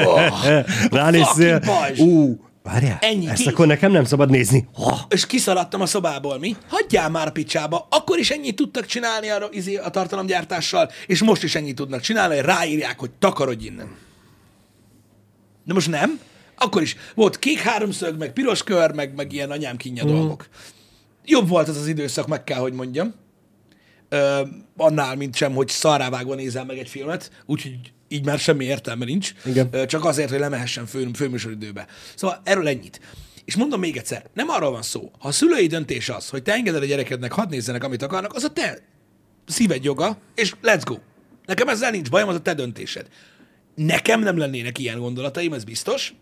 [0.90, 1.62] Ránézzél.
[1.98, 3.46] Ú, várjál, Ennyi, ezt kész.
[3.46, 4.68] akkor nekem nem szabad nézni.
[4.74, 5.06] Ha.
[5.08, 6.56] és kiszaladtam a szobából, mi?
[6.68, 7.86] Hagyjál már a picsába.
[7.90, 12.34] Akkor is ennyit tudtak csinálni a, izé, a tartalomgyártással, és most is ennyit tudnak csinálni,
[12.34, 13.96] hogy ráírják, hogy takarodj innen.
[15.64, 16.20] De most nem.
[16.56, 20.08] Akkor is volt kék háromszög, meg piros kör, meg, meg ilyen anyám kínja mm.
[20.08, 20.48] dolgok.
[21.24, 23.14] Jobb volt az az időszak, meg kell, hogy mondjam.
[24.08, 24.42] Ö,
[24.76, 29.32] annál, mint sem, hogy szarrávágva nézel meg egy filmet, úgyhogy így már semmi értelme nincs.
[29.44, 29.86] Igen.
[29.86, 31.86] Csak azért, hogy lemehessen fő, főműsoridőbe.
[32.14, 33.00] Szóval erről ennyit.
[33.44, 36.52] És mondom még egyszer, nem arról van szó, ha a szülői döntés az, hogy te
[36.52, 38.78] engeded a gyerekednek, hadd nézzenek, amit akarnak, az a te
[39.46, 40.96] szíved joga, és let's go.
[41.46, 43.08] Nekem ezzel nincs bajom, az a te döntésed.
[43.74, 46.14] Nekem nem lennének ilyen gondolataim, ez biztos,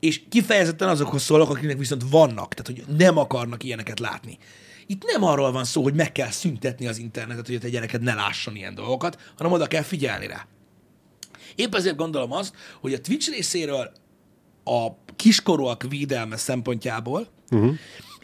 [0.00, 4.38] és kifejezetten azokhoz szólok, akiknek viszont vannak, tehát hogy nem akarnak ilyeneket látni.
[4.86, 8.02] Itt nem arról van szó, hogy meg kell szüntetni az internetet, hogy a te gyereked
[8.02, 10.46] ne lásson ilyen dolgokat, hanem oda kell figyelni rá.
[11.58, 13.90] Épp ezért gondolom azt, hogy a Twitch részéről
[14.64, 17.74] a kiskorúak védelme szempontjából uh-huh.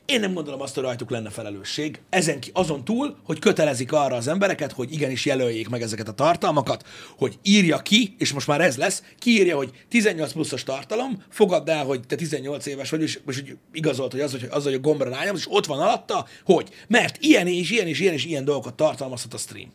[0.05, 2.01] én nem gondolom azt, hogy rajtuk lenne felelősség.
[2.11, 6.13] Ezen ki, azon túl, hogy kötelezik arra az embereket, hogy igenis jelöljék meg ezeket a
[6.13, 11.71] tartalmakat, hogy írja ki, és most már ez lesz, kiírja, hogy 18 pluszos tartalom, fogadd
[11.71, 13.43] el, hogy te 18 éves vagy, és, és
[13.73, 17.17] igazolt, hogy az, hogy az, hogy a gombra rányomsz, és ott van alatta, hogy mert
[17.21, 19.73] ilyen és ilyen és ilyen és ilyen dolgokat tartalmazhat a stream.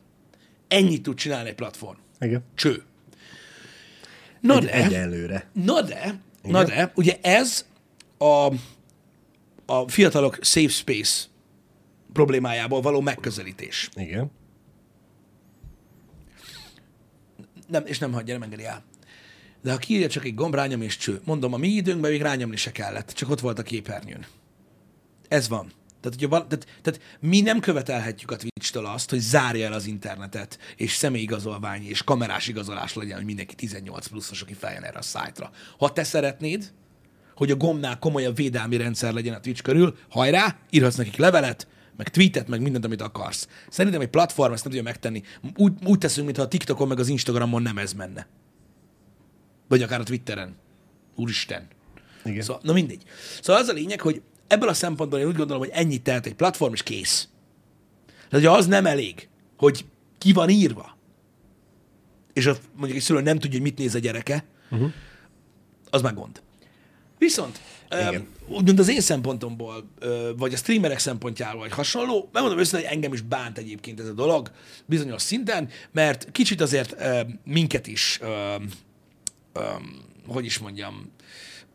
[0.67, 1.98] Ennyit tud csinálni egy platform.
[2.19, 2.43] Igen.
[2.56, 2.84] Cső.
[4.39, 5.49] Na Egy, de, egyelőre.
[5.54, 7.65] na de, na de, ugye ez
[8.17, 8.54] a,
[9.65, 11.25] a fiatalok safe space
[12.13, 13.89] problémájából való megközelítés.
[13.95, 14.32] Igen.
[17.67, 18.84] Nem, és nem hagyja, nem engedi el.
[19.62, 21.21] De ha kiírja csak egy gomb, rányom és cső.
[21.23, 24.25] Mondom, a mi időnkben még rányomni se kellett, csak ott volt a képernyőn.
[25.28, 25.71] Ez van.
[26.02, 29.86] Tehát, ugye, van, tehát, tehát mi nem követelhetjük a Twitch-től azt, hogy zárja el az
[29.86, 35.02] internetet, és személyigazolvány és kamerás igazolás legyen, hogy mindenki 18 pluszos, aki feljen erre a
[35.02, 35.52] szájtra.
[35.78, 36.72] Ha te szeretnéd,
[37.36, 42.10] hogy a gombnál komolyabb védelmi rendszer legyen a Twitch körül, hajrá, írhatsz nekik levelet, meg
[42.10, 43.48] tweetet, meg mindent, amit akarsz.
[43.70, 45.24] Szerintem egy platform ezt nem tudja megtenni.
[45.56, 48.28] Úgy, úgy teszünk, mintha a TikTokon meg az Instagramon nem ez menne.
[49.68, 50.56] Vagy akár a Twitteren.
[51.16, 51.68] Úristen.
[52.24, 52.42] Igen.
[52.42, 53.04] Szóval, na mindegy.
[53.42, 56.36] Szóval az a lényeg, hogy ebből a szempontból én úgy gondolom, hogy ennyit tehet egy
[56.36, 57.28] platform, és kész.
[58.06, 59.86] Tehát, hogyha az nem elég, hogy
[60.18, 60.98] ki van írva,
[62.34, 64.92] és a, mondjuk egy szülő nem tudja, hogy mit néz a gyereke, uh-huh.
[65.90, 66.42] az már gond.
[67.18, 68.16] Viszont, Igen.
[68.16, 69.90] um, úgymond az én szempontomból,
[70.38, 74.14] vagy a streamerek szempontjából, vagy hasonló, megmondom őszintén, hogy engem is bánt egyébként ez a
[74.14, 74.52] dolog
[74.86, 78.56] bizonyos szinten, mert kicsit azért ö, minket is, ö,
[80.28, 81.12] hogy is mondjam,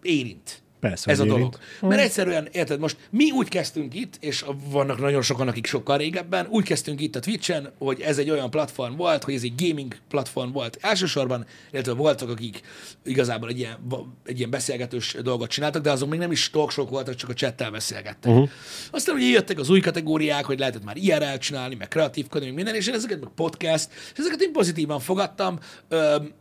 [0.03, 0.63] érint.
[0.89, 1.55] Persze, ez a hogy dolog.
[1.55, 1.91] érint.
[1.91, 6.47] Mert egyszerűen, érted, most mi úgy kezdtünk itt, és vannak nagyon sokan, akik sokkal régebben,
[6.51, 9.97] úgy kezdtünk itt a Twitch-en, hogy ez egy olyan platform volt, hogy ez egy gaming
[10.09, 12.61] platform volt elsősorban, illetve voltak, akik
[13.05, 13.77] igazából egy ilyen,
[14.25, 17.71] egy ilyen beszélgetős dolgot csináltak, de azok még nem is talkshow voltak, csak a chattel
[17.71, 18.33] beszélgettek.
[18.33, 18.49] Uh-huh.
[18.91, 22.75] Aztán ugye jöttek az új kategóriák, hogy lehetett már IRL csinálni, meg kreatívkodni, meg minden,
[22.75, 26.33] és én ezeket meg podcast, és ezeket én pozitívan fogadtam, öm,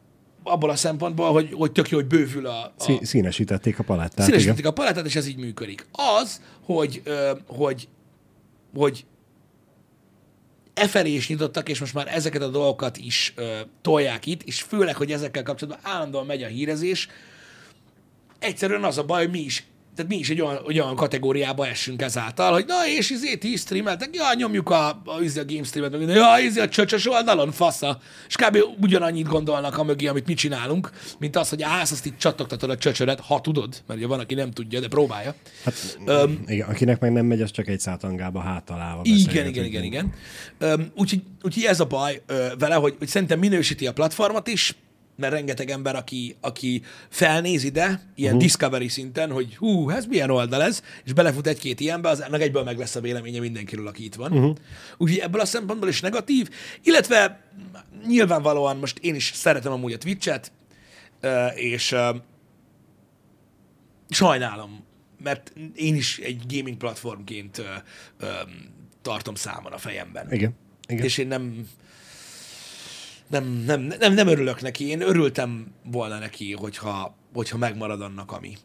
[0.44, 4.28] abból a szempontból, hogy, hogy tök jó, hogy bővül a, a, Szí- Színesítették a palettát.
[4.28, 4.40] igen.
[4.40, 5.86] Színesítik a palettát, és ez így működik.
[6.22, 7.88] Az, hogy, ö, hogy,
[8.76, 9.06] hogy
[10.74, 14.62] e felé is nyitottak, és most már ezeket a dolgokat is ö, tolják itt, és
[14.62, 17.08] főleg, hogy ezekkel kapcsolatban állandóan megy a hírezés,
[18.40, 22.02] egyszerűen az a baj, hogy mi is tehát mi is egy olyan, olyan kategóriába essünk
[22.02, 25.64] ezáltal, hogy na és izé, ti is streameltek, ja, nyomjuk a, a, izé a game
[25.64, 28.00] streamet, meg ja, izé a csöcsös oldalon, fasza.
[28.28, 28.58] És kb.
[28.82, 32.78] ugyanannyit gondolnak a mögé, amit mi csinálunk, mint az, hogy állsz, azt itt csattogtatod a
[32.78, 35.36] csöcsöret, ha tudod, mert ugye van, aki nem tudja, de próbálja.
[35.64, 39.84] Hát, Öm, igen, akinek meg nem megy, az csak egy szátangába háttalálva igen, igen, igen,
[39.84, 40.14] igen.
[40.58, 44.76] Öm, úgyhogy, úgyhogy ez a baj ö, vele, hogy, hogy szerintem minősíti a platformot is,
[45.16, 48.48] mert rengeteg ember, aki, aki felnéz ide, ilyen uh-huh.
[48.48, 52.64] discovery szinten, hogy hú, ez milyen oldal ez, és belefut egy-két ilyenbe, az ennek egyből
[52.64, 54.32] meg lesz a véleménye mindenkiről, aki itt van.
[54.32, 54.56] Uh-huh.
[54.98, 56.50] Úgyhogy ebből a szempontból is negatív,
[56.84, 57.42] illetve
[58.08, 60.52] nyilvánvalóan most én is szeretem amúgy a Twitch-et,
[61.56, 61.96] és
[64.10, 64.84] sajnálom,
[65.24, 67.62] mert én is egy gaming platformként
[69.02, 70.32] tartom számon a fejemben.
[70.32, 70.56] Igen.
[70.88, 71.06] igen.
[71.06, 71.68] És én nem,
[73.28, 74.88] nem, nem, nem, nem örülök neki.
[74.88, 78.58] Én örültem volna neki, hogyha, hogyha megmarad annak, ami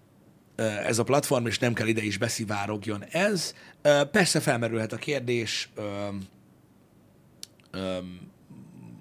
[0.87, 3.55] ez a platform, és nem kell ide is beszivárogjon ez.
[4.11, 5.71] Persze felmerülhet a kérdés,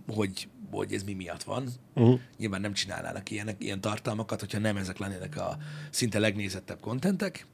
[0.08, 1.68] hogy, hogy ez mi miatt van.
[1.96, 2.20] Uh-huh.
[2.38, 5.58] Nyilván nem csinálnának ilyenek, ilyen tartalmakat, hogyha nem ezek lennének a
[5.90, 7.46] szinte legnézettebb kontentek.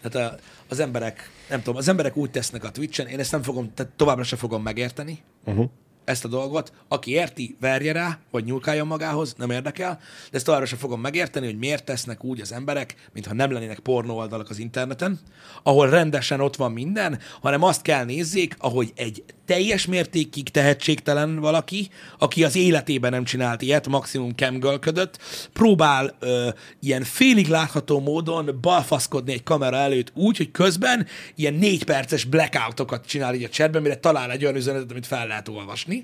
[0.00, 3.42] Tehát a, az emberek, nem tudom, az emberek úgy tesznek a Twitch-en, én ezt nem
[3.42, 5.70] fogom, tehát továbbra sem fogom megérteni, Uh-huh.
[6.06, 6.72] Ezt a dolgot.
[6.88, 11.46] Aki érti, verje rá, vagy nyúlkáljon magához, nem érdekel, de ezt továbbra sem fogom megérteni,
[11.46, 15.18] hogy miért tesznek úgy az emberek, mintha nem lennének pornó oldalak az interneten,
[15.62, 21.88] ahol rendesen ott van minden, hanem azt kell nézzék, ahogy egy teljes mértékig tehetségtelen valaki,
[22.18, 25.18] aki az életében nem csinált ilyet, maximum camgirlködött,
[25.52, 26.48] próbál ö,
[26.80, 33.06] ilyen félig látható módon balfaszkodni egy kamera előtt úgy, hogy közben ilyen négy perces blackoutokat
[33.06, 35.95] csinál így a chatben, mire talál egy olyan üzenetet, amit fel lehet olvasni.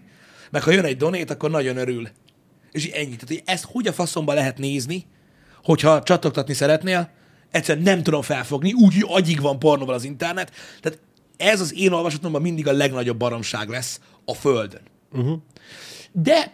[0.53, 2.09] Meg ha jön egy donét, akkor nagyon örül.
[2.73, 3.17] És így ennyi.
[3.17, 5.07] Tehát, hogy ezt hogy a faszomba lehet nézni,
[5.65, 7.11] hogyha csattogtatni szeretnél,
[7.51, 10.53] egyszerűen nem tudom felfogni, úgy, hogy agyig van pornóval az internet.
[10.81, 10.99] Tehát
[11.37, 14.81] ez az én olvasatomban mindig a legnagyobb baromság lesz a Földön.
[15.13, 15.39] Uh-huh.
[16.13, 16.53] De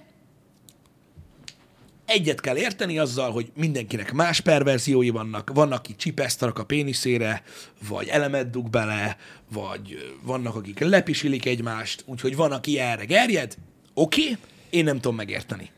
[2.06, 5.50] egyet kell érteni azzal, hogy mindenkinek más perverziói vannak.
[5.54, 7.42] Vannak, akik csipesztanak a péniszére,
[7.88, 9.16] vagy elemet dug bele,
[9.52, 13.56] vagy vannak, akik lepisilik egymást, úgyhogy van, aki erre gerjed.
[14.00, 14.36] Oké, okay,
[14.70, 15.70] én nem tudom megérteni.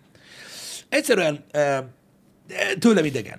[0.88, 1.78] Egyszerűen ö,
[2.78, 3.38] tőlem idegen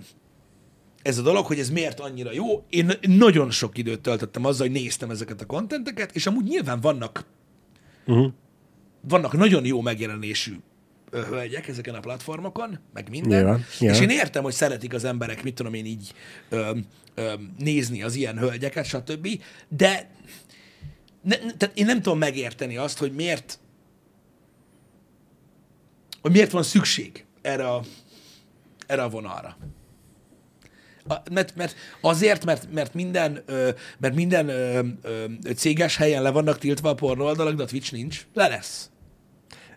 [1.01, 2.65] ez a dolog, hogy ez miért annyira jó.
[2.69, 7.25] Én nagyon sok időt töltöttem azzal, hogy néztem ezeket a kontenteket, és amúgy nyilván vannak
[8.05, 8.31] Uh-huh.
[9.01, 10.55] vannak nagyon jó megjelenésű
[11.09, 13.39] ö, hölgyek ezeken a platformokon, meg minden.
[13.43, 14.01] Nyilván, És nyilván.
[14.01, 16.13] én értem, hogy szeretik az emberek, mit tudom én így
[16.49, 16.77] ö,
[17.15, 19.27] ö, nézni az ilyen hölgyeket, stb.
[19.67, 20.09] De
[21.21, 23.59] ne- tehát én nem tudom megérteni azt, hogy miért
[26.21, 27.81] hogy miért van szükség erre a
[28.91, 29.57] erre a vonalra.
[31.07, 36.29] A, mert, mert azért, mert, mert minden, ö, mert minden ö, ö, céges helyen le
[36.29, 38.25] vannak tiltva a pornóoldalak, de a Twitch nincs.
[38.33, 38.89] Le lesz.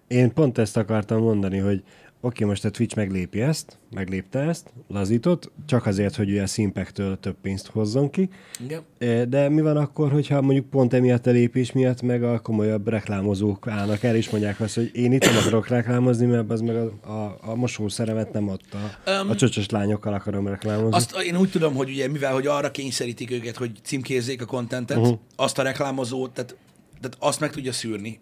[0.06, 1.82] Én pont ezt akartam mondani, hogy
[2.24, 7.36] oké, most a Twitch meglépi ezt, meglépte ezt, lazított, csak azért, hogy a szimpektől több
[7.42, 8.28] pénzt hozzon ki.
[8.64, 8.82] Igen.
[9.30, 13.66] De mi van akkor, hogyha mondjuk pont emiatt a lépés miatt meg a komolyabb reklámozók
[13.68, 17.10] állnak el, és mondják azt, hogy én itt nem akarok reklámozni, mert az meg a,
[17.12, 18.78] a, a mosószeremet nem adta.
[19.22, 20.96] Um, a csöcsös lányokkal akarom reklámozni.
[20.96, 24.96] Azt én úgy tudom, hogy ugye, mivel hogy arra kényszerítik őket, hogy címkézzék a kontentet,
[24.96, 25.18] uh-huh.
[25.36, 26.56] azt a reklámozót, tehát,
[27.00, 28.20] tehát azt meg tudja szűrni,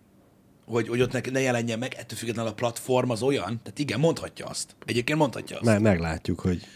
[0.72, 4.00] hogy, hogy ott ne, ne jelenjen meg, ettől függetlenül a platform az olyan, tehát igen,
[4.00, 4.76] mondhatja azt.
[4.86, 5.64] Egyébként mondhatja azt.
[5.64, 6.66] Me- meglátjuk, hogy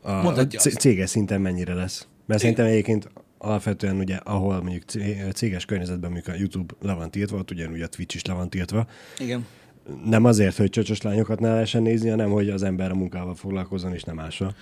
[0.00, 2.06] a, a c- céges szinten mennyire lesz.
[2.26, 3.08] Mert szerintem egyébként
[3.38, 4.84] alapvetően ugye, ahol mondjuk
[5.34, 8.50] céges környezetben, mondjuk a YouTube le van tiltva, ott ugyanúgy a Twitch is le van
[8.50, 8.86] tiltva.
[9.18, 9.46] Igen.
[10.04, 13.94] Nem azért, hogy csöcsös lányokat ne lehessen nézni, hanem hogy az ember a munkával foglalkozzon,
[13.94, 14.54] és nem másra.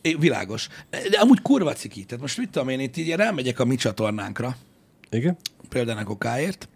[0.00, 0.68] É, világos.
[0.90, 2.04] De amúgy kurva ciki.
[2.04, 4.56] Tehát most mit tudom én, itt így rámegyek a mi csatornánkra.
[5.10, 5.36] Igen?
[5.68, 6.68] Például a kokáért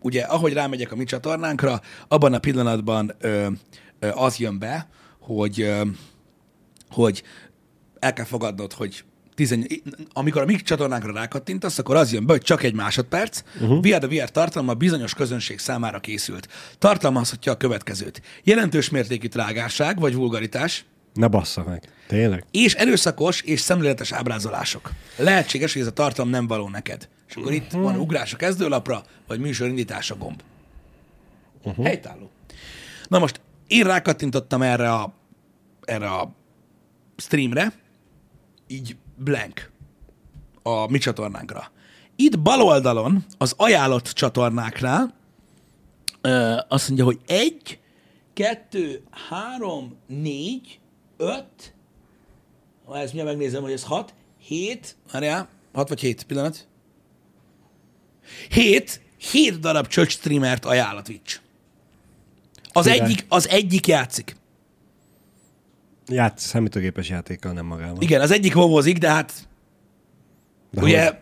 [0.00, 3.46] ugye ahogy rámegyek a mi csatornánkra, abban a pillanatban ö,
[3.98, 4.88] ö, az jön be,
[5.20, 5.82] hogy, ö,
[6.90, 7.22] hogy
[7.98, 9.82] el kell fogadnod, hogy 18,
[10.12, 13.82] amikor a mi csatornánkra rákattintasz, akkor az jön be, hogy csak egy másodperc, uh-huh.
[13.82, 16.48] VR the VR tartalma bizonyos közönség számára készült.
[16.78, 18.22] Tartalmazhatja a következőt.
[18.44, 20.84] Jelentős mértékű trágárság vagy vulgaritás,
[21.14, 21.82] ne bassza meg.
[22.06, 22.44] Tényleg?
[22.50, 24.90] És erőszakos és szemléletes ábrázolások.
[25.16, 27.08] Lehetséges, hogy ez a tartalom nem való neked.
[27.30, 30.42] És akkor itt van ugrás a kezdőlapra, vagy műsorindítás a gomb.
[31.62, 31.84] Uh-huh.
[31.84, 32.30] Helytálló.
[33.08, 35.12] Na most én rákattintottam erre a,
[35.84, 36.32] erre a
[37.16, 37.72] streamre,
[38.66, 39.70] így blank
[40.62, 41.70] a mi csatornánkra.
[42.16, 45.14] Itt bal oldalon, az ajánlott csatornáknál
[46.20, 47.78] ö, azt mondja, hogy egy,
[48.32, 50.80] kettő, három, négy,
[51.16, 51.74] öt,
[52.84, 56.68] ha ezt mindjárt megnézem, hogy ez hat, hét, várjál, hat vagy hét, pillanat.
[58.48, 61.38] Hét, hét darab csöcs streamert ajánl a Twitch.
[62.72, 64.36] Az egyik, az egyik játszik.
[66.06, 68.02] Ját, számítógépes játékkal, nem magával.
[68.02, 69.32] Igen, az egyik vovozik, de hát
[70.70, 71.16] de ugye hogy?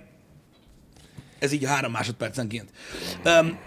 [1.38, 2.70] ez így három másodpercenként.
[3.16, 3.58] Um,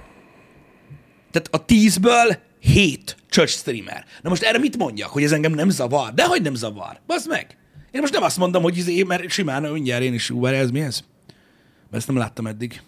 [1.32, 4.06] tehát a tízből hét church streamer.
[4.22, 6.14] Na most erre mit mondjak, hogy ez engem nem zavar?
[6.14, 7.00] De hogy nem zavar?
[7.08, 7.58] Basz meg!
[7.92, 10.82] Én most nem azt mondom, hogy izé, mert simán mindjárt én is Uber, ez mi
[10.82, 11.04] ez?
[11.82, 12.82] Mert ezt nem láttam eddig.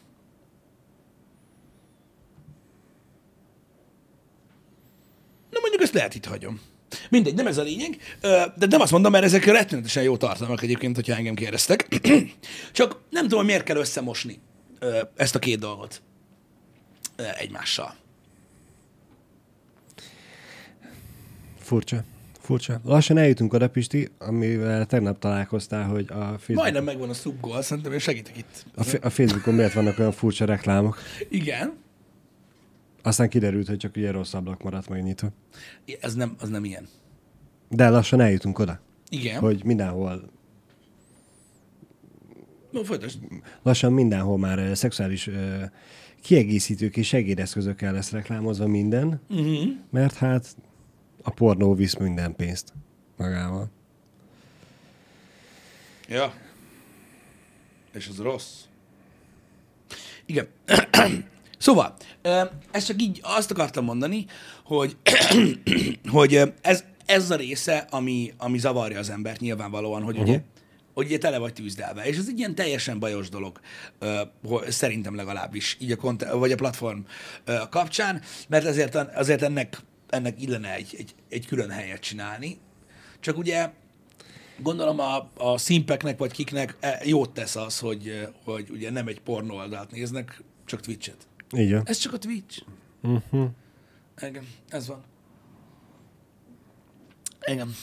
[5.50, 6.62] Na mondjuk ezt lehet itt hagyom.
[7.10, 7.98] Mindegy, nem ez a lényeg,
[8.56, 11.88] de nem azt mondom, mert ezek rettenetesen jó tartalmak egyébként, hogyha engem kérdeztek.
[12.72, 14.40] Csak nem tudom, miért kell összemosni
[15.16, 16.02] ezt a két dolgot
[17.38, 17.96] egymással.
[21.60, 22.04] Furcsa.
[22.42, 22.82] Furcsa.
[22.84, 26.56] Lassan eljutunk oda, Pisti, amivel tegnap találkoztál, hogy a Facebook...
[26.56, 28.66] Majdnem megvan a subgoal, szerintem én segítek itt.
[28.76, 30.98] A, a Facebookon miért vannak olyan furcsa reklámok?
[31.30, 31.83] Igen.
[33.04, 35.30] Aztán kiderült, hogy csak ugye rossz ablak maradt megnyitva.
[36.00, 36.88] Ez nem, az nem ilyen.
[37.70, 38.80] De lassan eljutunk oda.
[39.10, 39.40] Igen.
[39.40, 40.32] Hogy mindenhol
[42.72, 43.20] No, folytasd.
[43.62, 45.64] Lassan mindenhol már uh, szexuális uh,
[46.22, 49.64] kiegészítők és segédeszközökkel lesz reklámozva minden, uh-huh.
[49.90, 50.56] mert hát
[51.22, 52.74] a pornó visz minden pénzt
[53.18, 53.70] magával.
[56.08, 56.34] Ja.
[57.94, 58.64] És az rossz.
[60.26, 60.48] Igen.
[61.64, 61.96] Szóval,
[62.72, 64.26] ezt csak így azt akartam mondani,
[64.66, 64.98] hogy,
[66.18, 70.30] hogy ez, ez a része, ami, ami zavarja az embert nyilvánvalóan, hogy uh-huh.
[70.30, 70.42] ugye
[70.94, 72.06] hogy ugye tele vagy tűzdelve.
[72.06, 73.60] És ez egy ilyen teljesen bajos dolog,
[74.68, 77.00] szerintem legalábbis, így a, kont- vagy a platform
[77.70, 79.82] kapcsán, mert azért, azért ennek
[80.14, 82.58] ennek illene egy, egy, egy külön helyet csinálni.
[83.20, 83.70] Csak ugye
[84.58, 89.20] gondolom a, a szimpeknek vagy kiknek e, jót tesz az, hogy, hogy ugye nem egy
[89.22, 91.28] pornó oldalt néznek, csak Twitch-et.
[91.54, 91.82] Igen.
[91.86, 92.64] Ez csak a Twitch.
[93.02, 93.50] Uh-huh.
[94.22, 95.04] Igen, ez van.
[97.46, 97.76] Igen.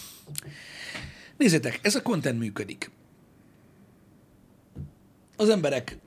[1.37, 2.90] Nézzétek, ez a content működik.
[5.37, 5.98] Az emberek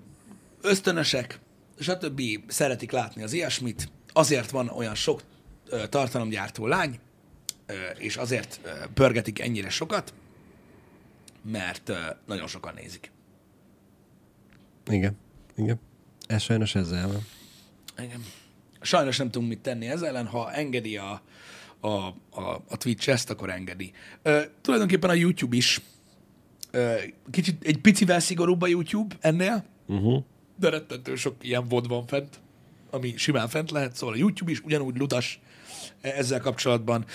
[0.62, 1.40] ösztönösek,
[1.80, 2.22] stb.
[2.48, 5.22] szeretik látni az ilyesmit, azért van olyan sok
[5.90, 7.00] tartalomgyártó lány,
[7.98, 8.60] és azért
[8.94, 10.14] pörgetik ennyire sokat,
[11.42, 11.92] mert
[12.26, 13.12] nagyon sokan nézik.
[14.88, 15.18] Igen,
[15.56, 15.80] igen.
[16.28, 17.26] Ez sajnos ezzel van.
[17.98, 18.24] Igen.
[18.82, 21.22] Sajnos nem tudunk mit tenni ezzel ellen, ha engedi a,
[21.80, 23.92] a, a, a Twitch ezt, akkor engedi.
[24.22, 25.82] Ö, tulajdonképpen a YouTube is
[26.72, 26.96] ö,
[27.32, 30.24] kicsit egy picivel szigorúbb a YouTube ennél, uh-huh.
[30.56, 32.40] de rettentő sok ilyen vod van fent.
[32.94, 35.40] ami simán fent lehet, szóval a YouTube is ugyanúgy ludas
[36.02, 37.06] ezzel kapcsolatban.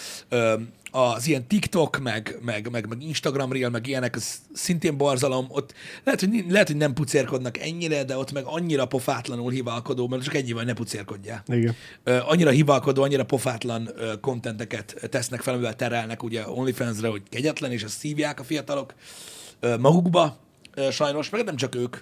[0.90, 5.46] Az ilyen TikTok, meg, meg, meg, meg Instagram Reel, meg ilyenek, az szintén borzalom.
[5.48, 10.22] Ott lehet hogy, lehet, hogy nem pucérkodnak ennyire, de ott meg annyira pofátlanul hivalkodó, mert
[10.22, 11.42] csak ennyi van, ne pucérkodjál.
[11.46, 11.74] Igen.
[12.04, 13.90] Annyira hivalkodó, annyira pofátlan
[14.20, 18.94] kontenteket tesznek fel, amivel terelnek ugye OnlyFans-re, hogy kegyetlen, és ezt szívják a fiatalok
[19.80, 20.38] magukba,
[20.90, 21.96] sajnos, meg nem csak ők,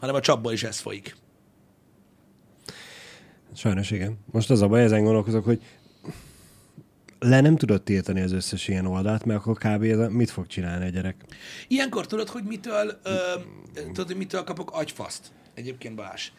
[0.00, 1.16] hanem a csapból is ez folyik.
[3.54, 4.18] Sajnos igen.
[4.30, 5.60] Most az a baj, ezen gondolkozok, hogy
[7.22, 10.12] le nem tudod tiltani az összes ilyen oldalt, mert akkor kb.
[10.12, 11.16] mit fog csinálni a gyerek?
[11.68, 13.12] Ilyenkor tudod, hogy mitől, ö,
[13.74, 15.32] tudod, hogy mitől kapok agyfaszt?
[15.54, 16.30] Egyébként Balázs.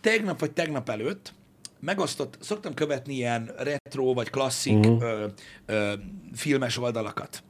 [0.00, 1.34] Tegnap vagy tegnap előtt
[1.80, 5.02] megosztott, szoktam követni ilyen retro vagy klasszik uh-huh.
[5.02, 5.26] ö,
[5.66, 5.92] ö,
[6.34, 7.42] filmes oldalakat.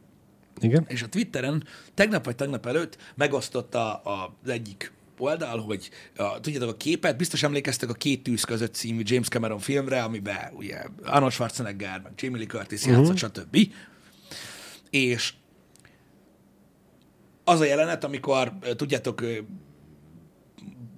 [0.61, 0.85] Igen?
[0.89, 1.65] És a Twitteren
[1.95, 7.89] tegnap vagy tegnap előtt megosztotta az egyik oldal, hogy a, tudjátok a képet, biztos emlékeztek
[7.89, 12.47] a Két tűz között című James Cameron filmre, amiben ugye Arnold Schwarzenegger, meg Jamie Lee
[12.47, 13.59] Curtis játszott, stb.
[14.91, 15.33] És
[17.45, 19.23] az a jelenet, amikor, tudjátok,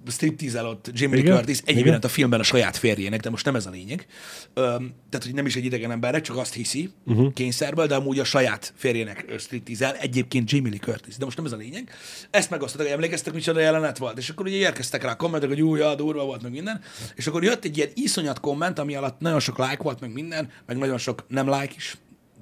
[0.05, 3.45] ö, striptease ott Jamie Lee Igen, Curtis egyébként a filmben a saját férjének, de most
[3.45, 4.05] nem ez a lényeg.
[4.53, 7.33] Öm, tehát, hogy nem is egy idegen embernek, csak azt hiszi uh-huh.
[7.33, 11.45] kényszerből, de amúgy a saját férjének ö, striptease egyébként Jamie Lee Curtis, de most nem
[11.45, 11.91] ez a lényeg.
[12.31, 15.75] Ezt megosztottak, hogy emlékeztek, micsoda jelenet volt, és akkor ugye érkeztek rá kommentek, hogy jó,
[15.75, 16.81] ja, durva volt, meg minden,
[17.15, 20.49] és akkor jött egy ilyen iszonyat komment, ami alatt nagyon sok like volt, meg minden,
[20.65, 21.97] meg nagyon sok nem like is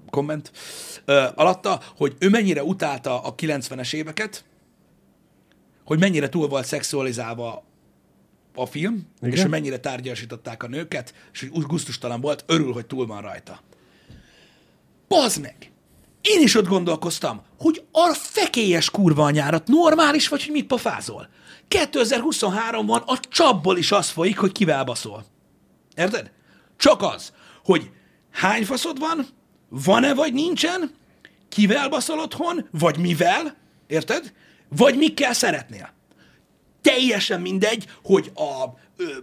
[0.09, 0.51] komment
[1.05, 4.43] ö, alatta, hogy ő mennyire utálta a 90-es éveket,
[5.89, 7.63] hogy mennyire túl volt szexualizálva
[8.55, 9.33] a film, Igen?
[9.33, 13.21] És hogy mennyire tárgyasították a nőket, és hogy úgy gusztustalan volt, örül, hogy túl van
[13.21, 13.59] rajta.
[15.07, 15.71] Bazd meg!
[16.21, 21.29] Én is ott gondolkoztam, hogy a fekélyes kurva anyárat normális vagy, hogy mit pofázol.
[21.67, 25.25] 2023 van, a csapból is az folyik, hogy kivel baszol.
[25.95, 26.31] Érted?
[26.77, 27.33] Csak az,
[27.63, 27.89] hogy
[28.31, 29.25] hány faszod van,
[29.69, 30.91] van-e vagy nincsen,
[31.49, 34.33] kivel baszol otthon, vagy mivel, érted?
[34.69, 35.89] Vagy mikkel szeretnél.
[36.81, 38.63] Teljesen mindegy, hogy a,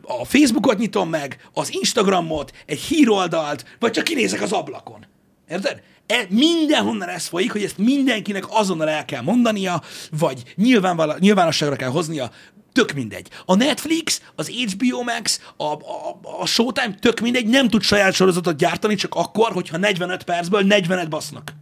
[0.03, 5.07] a Facebookot nyitom meg, az Instagramot, egy híroldalt, vagy csak kinézek az ablakon.
[5.49, 5.83] Érted?
[6.07, 11.89] E, mindenhonnan ez folyik, hogy ezt mindenkinek azonnal el kell mondania, vagy nyilvánvala, nyilvánosságra kell
[11.89, 12.31] hoznia,
[12.73, 13.29] tök mindegy.
[13.45, 18.57] A Netflix, az HBO Max, a, a, a Showtime, tök mindegy, nem tud saját sorozatot
[18.57, 21.53] gyártani, csak akkor, hogyha 45 percből 40-et basznak.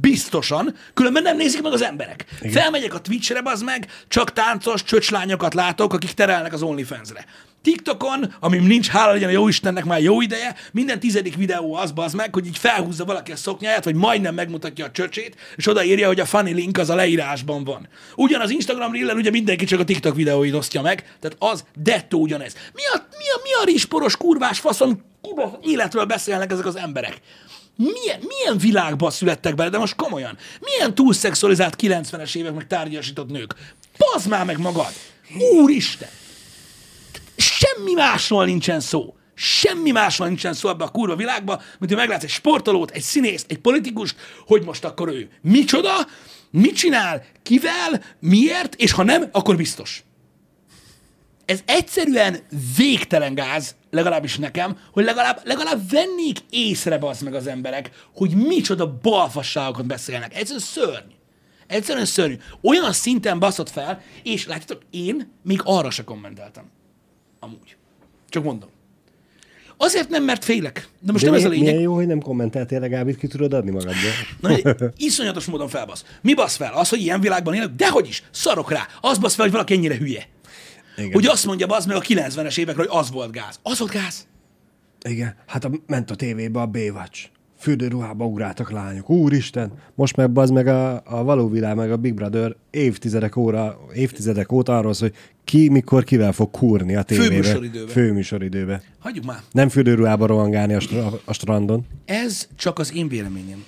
[0.00, 2.24] Biztosan, különben nem nézik meg az emberek.
[2.40, 2.52] Igen.
[2.52, 7.24] Felmegyek a Twitchre, az meg, csak táncos csöcslányokat látok, akik terelnek az OnlyFans-re.
[7.62, 11.92] TikTokon, ami nincs, hála legyen a jó Istennek már jó ideje, minden tizedik videó az
[11.92, 16.06] bazd meg, hogy így felhúzza valaki a szoknyáját, vagy majdnem megmutatja a csöcsét, és odaírja,
[16.06, 17.88] hogy a funny link az a leírásban van.
[18.16, 22.54] Ugyanaz Instagram Reel-en ugye mindenki csak a TikTok videóit osztja meg, tehát az dettó ugyanez.
[22.74, 25.04] Mi a, mi a, mi a rizsporos kurvás faszom
[25.62, 27.20] életről beszélnek ezek az emberek?
[27.76, 30.38] Milyen, milyen világban születtek bele, de most komolyan.
[30.60, 33.54] Milyen túlszexualizált 90-es évek meg tárgyasított nők?
[33.96, 34.92] Pazd már meg magad!
[35.52, 36.08] Úristen!
[37.36, 39.14] Semmi másról nincsen szó.
[39.34, 43.50] Semmi másról nincsen szó ebbe a kurva világba, mint hogy meglátsz egy sportolót, egy színészt,
[43.50, 44.16] egy politikust,
[44.46, 46.06] hogy most akkor ő micsoda,
[46.50, 50.04] mit csinál, kivel, miért, és ha nem, akkor biztos.
[51.44, 52.36] Ez egyszerűen
[52.76, 58.98] végtelen gáz, legalábbis nekem, hogy legalább, legalább vennék észre bazd meg az emberek, hogy micsoda
[59.02, 60.34] balfasságokat beszélnek.
[60.36, 61.10] Egyszerűen szörny.
[61.66, 62.36] Egyszerűen szörnyű.
[62.62, 66.64] Olyan szinten baszott fel, és látjátok, én még arra se kommenteltem.
[67.40, 67.76] Amúgy.
[68.28, 68.68] Csak mondom.
[69.76, 70.88] Azért nem, mert félek.
[71.00, 71.66] De most De nem ez a lényeg.
[71.66, 74.10] milyen jó, hogy nem kommenteltél, legalább ki tudod adni magadból.
[74.40, 76.04] Na, iszonyatos módon felbasz.
[76.20, 76.72] Mi basz fel?
[76.74, 77.68] Az, hogy ilyen világban élek?
[77.68, 78.22] Dehogy is.
[78.30, 78.86] Szarok rá.
[79.00, 80.26] Az basz fel, hogy valaki ennyire hülye.
[81.02, 81.12] Igen.
[81.12, 83.58] Hogy azt mondja az meg a 90-es évekről, hogy az volt gáz.
[83.62, 84.26] Az volt gáz?
[85.08, 87.28] Igen, hát a, ment a tévébe a Baywatch.
[87.58, 89.10] Fürdőruhába ugráltak lányok.
[89.10, 89.72] Úristen!
[89.94, 94.52] Most meg az meg a, a való világ, meg a Big Brother évtizedek, óra, évtizedek
[94.52, 97.28] óta arról szól, hogy ki mikor kivel fog kúrni a tévébe.
[97.28, 97.92] Főműsoridőbe.
[97.92, 98.82] Főműsoridőbe.
[98.98, 99.38] Hagyjuk már.
[99.50, 101.86] Nem fürdőruhába rohangálni a, stra- a strandon.
[102.04, 103.64] Ez csak az én véleményem.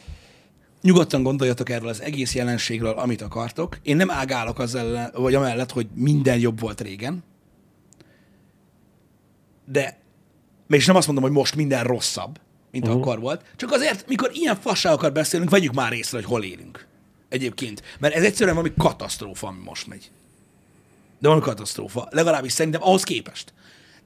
[0.85, 3.78] Nyugodtan gondoljatok erről az egész jelenségről, amit akartok.
[3.82, 7.24] Én nem ágálok az ellen, vagy amellett, hogy minden jobb volt régen.
[9.64, 9.99] De,
[10.68, 13.01] és nem azt mondom, hogy most minden rosszabb, mint uh-huh.
[13.01, 13.45] akkor volt.
[13.57, 16.87] Csak azért, mikor ilyen fasságokat beszélünk, vegyük már észre, hogy hol élünk.
[17.28, 17.82] Egyébként.
[17.99, 20.11] Mert ez egyszerűen valami katasztrófa, ami most megy.
[21.18, 22.09] De valami katasztrófa.
[22.11, 23.53] Legalábbis szerintem ahhoz képest.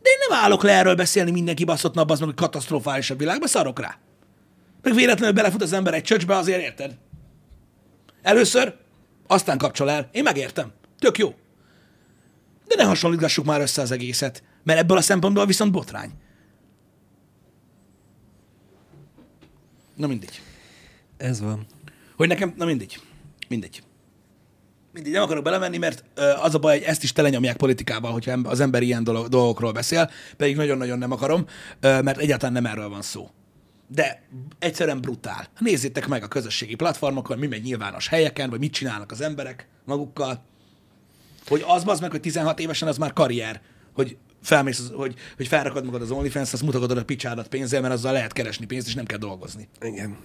[0.02, 3.16] De én nem állok le erről beszélni mindenki baszott nap, az meg, hogy katasztrofális a
[3.16, 3.98] világ, mert szarok rá.
[4.82, 6.96] Meg véletlenül belefut az ember egy csöcsbe, azért érted?
[8.22, 8.76] Először,
[9.26, 10.08] aztán kapcsol el.
[10.12, 10.72] Én megértem.
[10.98, 11.34] Tök jó.
[12.66, 14.42] De ne hasonlítgassuk már össze az egészet.
[14.62, 16.10] Mert ebből a szempontból viszont botrány.
[19.94, 20.40] Na mindegy.
[21.16, 21.66] Ez van.
[22.16, 23.00] Hogy nekem, na mindegy.
[23.48, 23.82] Mindegy.
[24.92, 26.04] Mindegy, nem akarok belemenni, mert
[26.42, 30.56] az a baj, hogy ezt is telenyomják politikával, hogyha az ember ilyen dolgokról beszél, pedig
[30.56, 31.46] nagyon-nagyon nem akarom,
[31.80, 33.30] mert egyáltalán nem erről van szó.
[33.89, 34.22] De
[34.59, 35.47] egyszerűen brutál.
[35.59, 40.45] Nézzétek meg a közösségi platformokon, mi megy nyilvános helyeken, vagy mit csinálnak az emberek magukkal.
[41.47, 43.61] Hogy az az meg, hogy 16 évesen az már karrier,
[43.93, 48.12] hogy felmész, hogy, hogy felrakod magad az OnlyFans, azt mutogatod a picsádat pénzzel, mert azzal
[48.12, 49.68] lehet keresni pénzt, és nem kell dolgozni.
[49.80, 50.16] Igen.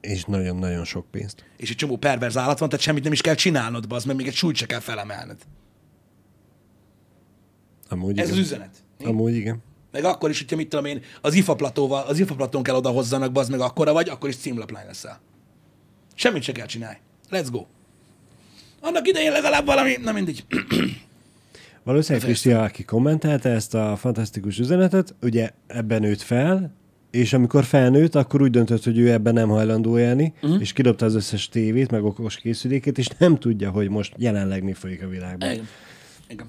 [0.00, 1.44] És nagyon-nagyon sok pénzt.
[1.56, 4.26] és egy csomó perverz állat van, tehát semmit nem is kell csinálnod, az, mert még
[4.26, 5.42] egy súlyt se kell felemelned.
[7.88, 8.38] Amúgy Ez igen.
[8.38, 8.84] az üzenet.
[9.04, 9.62] Amúgy igen.
[9.94, 13.32] Meg akkor is, hogyha mit tudom én, az IFA platóval, az IFA platón kell odahozzanak,
[13.32, 15.20] bazd meg akkora vagy, akkor is címlaplány leszel.
[16.14, 16.98] Semmit se kell csinálni.
[17.30, 17.66] Let's go.
[18.80, 20.44] Annak idején legalább valami, na mindegy.
[21.82, 26.72] Valószínűleg Pisti, aki kommentelte ezt a fantasztikus üzenetet, ugye ebben nőtt fel,
[27.10, 30.60] és amikor felnőtt, akkor úgy döntött, hogy ő ebben nem hajlandó élni, uh-huh.
[30.60, 34.72] és kidobta az összes tévét, meg okos készülékét, és nem tudja, hogy most jelenleg mi
[34.72, 35.52] folyik a világban.
[35.52, 35.68] Igen.
[36.28, 36.46] Igen.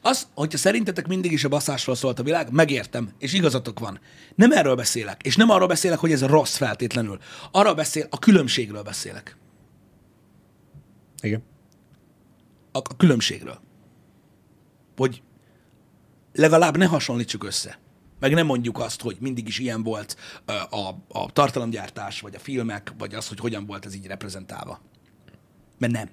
[0.00, 4.00] Az, hogyha szerintetek mindig is a baszásról szólt a világ, megértem, és igazatok van.
[4.34, 7.18] Nem erről beszélek, és nem arról beszélek, hogy ez rossz feltétlenül.
[7.50, 9.36] Arról beszél, a különbségről beszélek.
[11.22, 11.42] Igen.
[12.72, 13.60] a, a különbségről.
[14.96, 15.22] Hogy
[16.32, 17.78] legalább ne hasonlítsuk össze.
[18.20, 22.38] Meg nem mondjuk azt, hogy mindig is ilyen volt ö, a, a tartalomgyártás, vagy a
[22.38, 24.80] filmek, vagy az, hogy hogyan volt ez így reprezentálva.
[25.78, 26.10] Mert nem.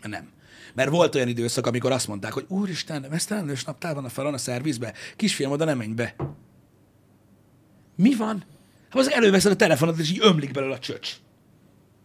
[0.00, 0.30] Mert nem.
[0.74, 4.38] Mert volt olyan időszak, amikor azt mondták, hogy úristen, vesztelenős naptár van a falon a
[4.38, 6.14] szervizbe, kisfiam, oda nem menj be.
[7.96, 8.44] Mi van?
[8.90, 11.10] Hát az előveszed a telefonod, és így ömlik belőle a csöcs.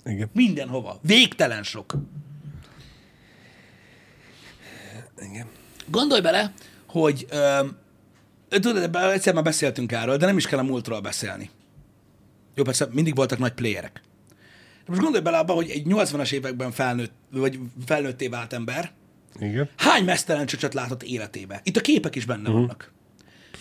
[0.05, 0.29] Igen.
[0.33, 0.99] Mindenhova.
[1.01, 1.93] Végtelen sok.
[5.17, 5.47] Igen.
[5.87, 6.53] Gondolj bele,
[6.87, 7.77] hogy öm,
[8.49, 11.49] tudod, egyszer már beszéltünk erről, de nem is kell a múltról beszélni.
[12.55, 14.01] Jó, persze mindig voltak nagy playerek.
[14.85, 18.91] De most gondolj bele abba, hogy egy 80-as években felnőtt, vagy felnőtté vált ember
[19.39, 19.69] Igen.
[19.77, 21.61] hány mesztelen csöcsöt látott életébe.
[21.63, 22.55] Itt a képek is benne uh-huh.
[22.55, 22.91] vannak.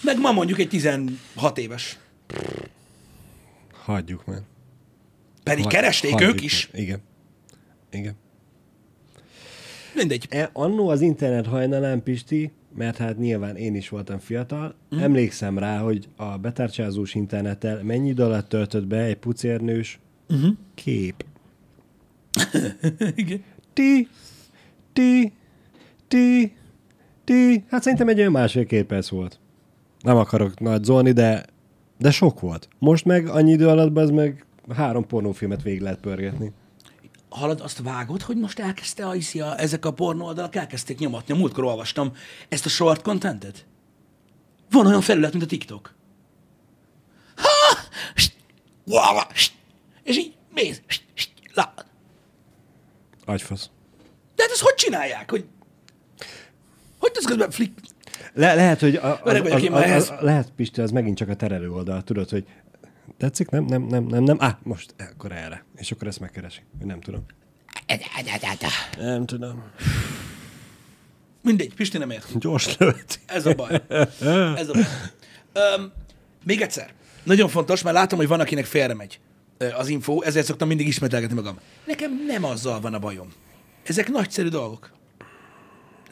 [0.03, 1.19] Meg ma mondjuk egy 16
[1.59, 1.99] éves.
[3.73, 4.41] Hagyjuk már.
[5.43, 6.71] Pedig Hagy- keresték hagyjuk ők is.
[6.73, 6.83] már.
[6.83, 7.01] Igen.
[7.91, 8.15] Igen.
[9.95, 10.27] Mindegy.
[10.31, 14.99] E, annó az internet hajnalán, Pisti, mert hát nyilván én is voltam fiatal, mm.
[14.99, 19.99] emlékszem rá, hogy a betárcsázós internettel mennyi idő alatt töltött be egy pucérnős
[20.31, 20.57] uh-huh.
[20.75, 21.25] kép.
[23.15, 23.45] Igen.
[23.73, 24.09] Ti,
[24.93, 25.33] ti,
[26.09, 26.57] ti,
[27.25, 27.65] ti.
[27.69, 29.39] Hát szerintem egy olyan másfél-két perc volt.
[30.01, 31.45] Nem akarok nagy zolni, de,
[31.99, 32.69] de sok volt.
[32.79, 36.53] Most meg annyi idő alatt az meg három pornófilmet végig lehet pörgetni.
[37.29, 41.35] Hallod, azt vágod, hogy most elkezdte a, iszi a, ezek a pornó oldalak elkezdték nyomatni.
[41.35, 42.13] A múltkor olvastam
[42.49, 43.67] ezt a short contentet.
[44.71, 45.95] Van olyan felület, mint a TikTok.
[47.37, 47.79] Ha!
[48.15, 48.37] St-
[50.11, 50.83] És így mész.
[51.55, 51.87] Látod.
[53.25, 53.71] Agyfasz.
[54.35, 55.31] De hát ezt hogy csinálják?
[55.31, 55.45] Hogy,
[56.99, 57.73] hogy tudsz közben flick...
[58.33, 61.71] Le, lehet, hogy a, az, az, az, az, lehet, Pisti, az megint csak a terelő
[61.71, 62.45] oldal, tudod, hogy
[63.19, 65.65] tetszik, nem, nem, nem, nem, nem, á, most, akkor erre.
[65.77, 66.61] És akkor ezt megkeresi.
[66.83, 67.25] Nem tudom.
[68.97, 69.65] Nem tudom.
[71.43, 72.39] Mindegy, Pisti nem ért.
[72.39, 73.21] Gyors lőtt.
[73.27, 73.83] Ez a baj.
[74.57, 74.85] Ez a baj.
[75.53, 75.93] Öm,
[76.45, 76.93] még egyszer.
[77.23, 79.21] Nagyon fontos, mert látom, hogy van, akinek félremegy
[79.77, 81.59] az info, ezért szoktam mindig ismételgetni magam.
[81.87, 83.33] Nekem nem azzal van a bajom.
[83.83, 84.91] Ezek nagyszerű dolgok.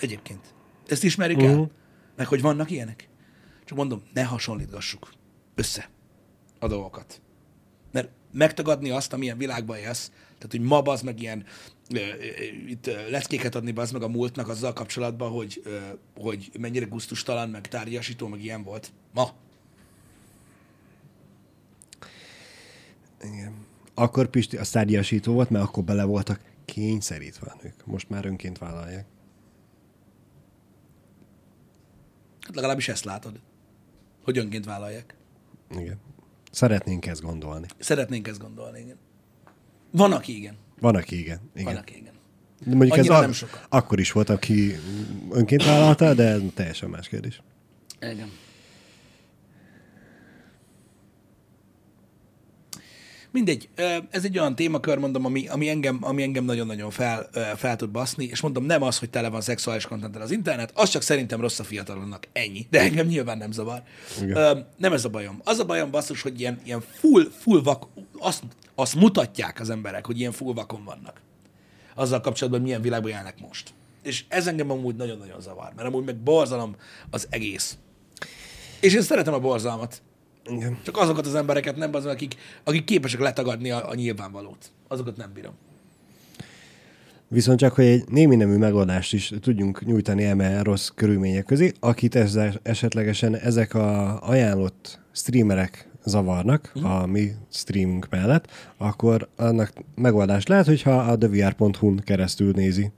[0.01, 0.55] Egyébként.
[0.87, 1.49] Ezt ismerjük Mhm.
[1.49, 1.71] el?
[2.17, 3.09] Meg hogy vannak ilyenek?
[3.65, 5.13] Csak mondom, ne hasonlítgassuk
[5.55, 5.91] össze
[6.59, 7.21] a dolgokat.
[7.93, 11.45] Mert megtagadni azt, amilyen világban élsz, tehát, hogy ma az meg ilyen
[11.95, 15.79] ö, ö, itt ö, leckéket adni az meg a múltnak azzal kapcsolatban, hogy, ö,
[16.17, 18.93] hogy mennyire gusztustalan, meg tárgyasító, meg ilyen volt.
[19.15, 19.31] Ma.
[23.23, 23.53] Igen.
[23.95, 27.87] Akkor Pisti a szárgyasító volt, mert akkor bele voltak kényszerítve nők.
[27.87, 29.07] Most már önként vállalják.
[32.41, 33.41] Hát legalábbis ezt látod,
[34.25, 35.15] hogy önként vállalják.
[35.71, 35.97] Igen.
[36.51, 37.67] Szeretnénk ezt gondolni.
[37.79, 38.97] Szeretnénk ezt gondolni, igen.
[39.91, 40.57] Van, aki igen.
[40.81, 41.39] Van, aki igen.
[41.39, 41.77] Van, igen.
[41.77, 42.13] aki igen.
[42.65, 43.61] De Mondjuk ez Annyira a, nem sokan.
[43.69, 44.75] akkor is volt, aki
[45.31, 47.43] önként vállalta, de ez teljesen más kérdés.
[48.01, 48.31] Igen.
[53.31, 53.69] Mindegy,
[54.11, 58.25] ez egy olyan témakör, mondom, ami, ami, engem, ami engem nagyon-nagyon fel, fel tud baszni,
[58.25, 61.59] és mondom, nem az, hogy tele van szexuális kontenttel az internet, az csak szerintem rossz
[61.59, 62.67] a fiatalonnak, ennyi.
[62.71, 63.83] De engem nyilván nem zavar.
[64.23, 64.67] Igen.
[64.77, 65.41] Nem ez a bajom.
[65.45, 67.87] Az a bajom, basszus, hogy ilyen, ilyen full, full vak,
[68.19, 68.43] azt,
[68.75, 71.21] azt mutatják az emberek, hogy ilyen full vakon vannak.
[71.95, 73.75] Azzal kapcsolatban, milyen világban élnek most.
[74.03, 76.77] És ez engem amúgy nagyon-nagyon zavar, mert amúgy meg borzalom
[77.11, 77.79] az egész.
[78.81, 80.03] És én szeretem a borzalmat.
[80.51, 80.79] Igen.
[80.83, 82.35] Csak azokat az embereket nem, az, akik,
[82.65, 84.71] akik képesek letagadni a, a nyilvánvalót.
[84.89, 85.53] Azokat nem bírom.
[87.29, 92.15] Viszont csak, hogy egy némi nemű megoldást is tudjunk nyújtani eme rossz körülmények közé, akit
[92.15, 96.85] ezzel, esetlegesen ezek a ajánlott streamerek zavarnak mm.
[96.85, 102.91] a mi streamünk mellett, akkor annak megoldás lehet, hogyha a thevr.hu-n keresztül nézi.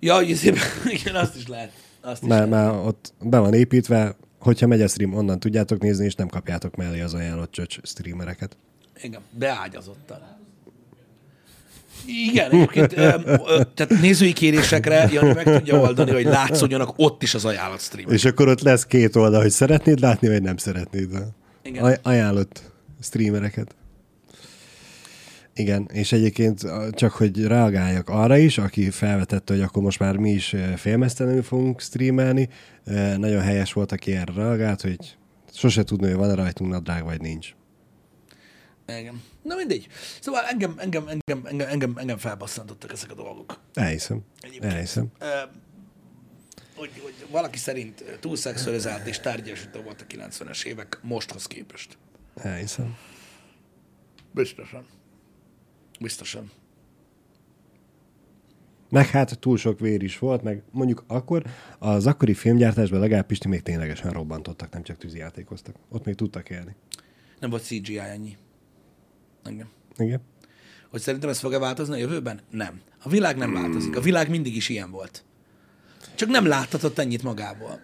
[0.00, 0.60] Ja, hogy szépen,
[1.00, 1.72] igen, azt is lehet.
[2.00, 2.72] Azt is Már, lehet.
[2.72, 6.76] már ott be van építve, hogyha megy a stream, onnan tudjátok nézni, és nem kapjátok
[6.76, 8.56] mellé az ajánlott csöcs streamereket.
[9.02, 10.18] Igen, beágyazottan.
[12.06, 17.34] Igen, egyébként, ö, ö, tehát nézői kérésekre Jani meg tudja oldani, hogy látszódjanak ott is
[17.34, 18.10] az ajánlat stream.
[18.10, 21.08] És akkor ott lesz két oldal, hogy szeretnéd látni, vagy nem szeretnéd.
[21.62, 21.84] Igen.
[21.84, 22.62] Aj- ajánlott
[23.02, 23.74] streamereket.
[25.60, 30.30] Igen, és egyébként csak, hogy reagáljak arra is, aki felvetette, hogy akkor most már mi
[30.30, 32.48] is félmeztelenül fogunk streamelni,
[33.16, 35.16] nagyon helyes volt, aki erre reagált, hogy
[35.52, 37.54] sose tudni, hogy van-e rajtunk nadrág, vagy nincs.
[38.86, 39.22] Igen.
[39.42, 39.86] Na mindegy.
[40.20, 43.60] Szóval engem, engem, engem, engem, engem, engem felbasszantottak ezek a dolgok.
[43.74, 44.20] Elhiszem.
[44.40, 44.72] Egyébként.
[44.72, 45.06] Elhiszem.
[46.74, 51.98] Hogy, hogy valaki szerint túlszexualizált és tárgyasító volt a 90-es évek mosthoz képest.
[52.34, 52.96] Elhiszem.
[54.32, 54.86] Biztosan.
[56.00, 56.50] Biztosan.
[58.90, 61.44] Meg hát túl sok vér is volt, meg mondjuk akkor
[61.78, 65.74] az akkori filmgyártásban legalább Pisti még ténylegesen robbantottak, nem csak tűzijátékoztak.
[65.88, 66.76] Ott még tudtak élni.
[67.40, 68.36] Nem volt CGI ennyi.
[69.44, 69.68] Engem.
[69.96, 70.20] Igen.
[70.90, 72.40] Hogy szerintem ez fog-e változni a jövőben?
[72.50, 72.80] Nem.
[73.02, 73.96] A világ nem változik.
[73.96, 75.24] A világ mindig is ilyen volt.
[76.14, 77.80] Csak nem láthatott ennyit magából.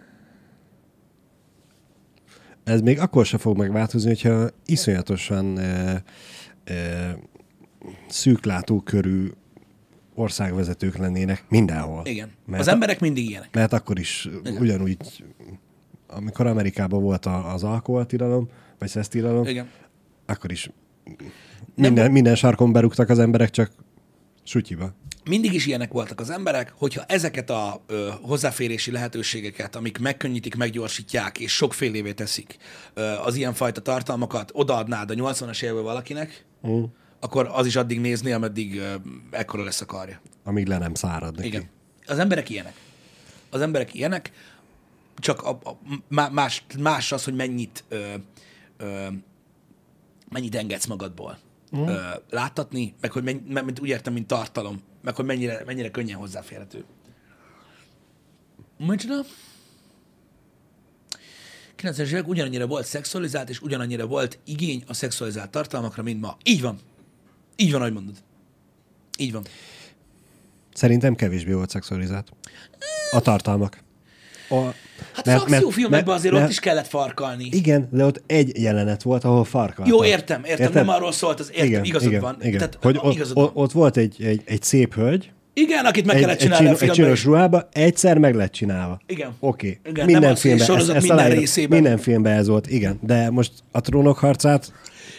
[2.63, 6.03] Ez még akkor sem fog megváltozni, hogyha iszonyatosan e,
[6.63, 7.17] e,
[8.07, 9.27] szűklátókörű
[10.15, 12.05] országvezetők lennének mindenhol.
[12.05, 12.31] Igen.
[12.45, 13.49] Mert, az emberek mindig ilyenek.
[13.53, 14.61] mert akkor is Igen.
[14.61, 14.97] ugyanúgy,
[16.07, 19.69] amikor Amerikában volt az alkoholtilalom, vagy szesztilalom, Igen.
[20.25, 20.69] akkor is
[21.75, 23.71] minden, minden sarkon berúgtak az emberek, csak
[24.43, 24.93] sutyiba.
[25.29, 31.39] mindig is ilyenek voltak az emberek, hogyha ezeket a ö, hozzáférési lehetőségeket, amik megkönnyítik, meggyorsítják
[31.39, 32.57] és sokfélévé teszik
[32.93, 36.83] ö, az ilyenfajta tartalmakat, odaadnád a 80-as évvel valakinek, Mm.
[37.19, 38.81] Akkor az is addig nézni, ameddig
[39.31, 40.21] ekkora lesz a karja.
[40.43, 41.47] Amíg le nem szárad neki.
[41.47, 41.69] Igen.
[42.05, 42.73] Az emberek ilyenek.
[43.49, 44.31] Az emberek ilyenek,
[45.19, 48.13] csak a, a, má- más, más az, hogy mennyit ö,
[48.77, 49.07] ö,
[50.29, 51.37] mennyit engedsz magadból
[51.77, 51.87] mm.
[51.87, 51.99] ö,
[52.29, 56.83] láttatni, meg hogy mennyi, mert úgy értem, mint tartalom, meg hogy mennyire, mennyire könnyen hozzáférhető.
[58.77, 59.21] Micsoda?
[61.77, 66.37] 90-es évek ugyanannyira volt szexualizált, és ugyanannyira volt igény a szexualizált tartalmakra, mint ma.
[66.43, 66.79] Így van.
[67.57, 68.15] Így van, ahogy mondod.
[69.17, 69.43] Így van.
[70.73, 72.31] Szerintem kevésbé volt szexualizált.
[73.11, 73.77] A tartalmak.
[74.49, 74.55] A,
[75.13, 77.47] Hát az akciófilmekben azért ott is kellett farkalni.
[77.51, 79.89] Igen, de ott egy jelenet volt, ahol farkalt.
[79.89, 82.37] Jó, értem, értem, nem arról szólt, az értem, igen, igazad igen, van.
[82.41, 82.57] Igen.
[82.57, 83.63] Tehát, hogy igazad ott, van.
[83.63, 86.75] ott volt egy, egy, egy szép hölgy, Igen, akit meg egy, kellett egy, csinálni a
[86.75, 88.99] csino, egy filmben csinos ruhába, egyszer meg lett csinálva.
[89.07, 89.35] Igen.
[89.39, 89.79] Oké.
[89.85, 91.81] Igen, Minden filmben, ezt, ezt minden részében.
[91.81, 92.99] Minden filmben ez volt, igen.
[93.01, 94.73] De most a trónok harcát,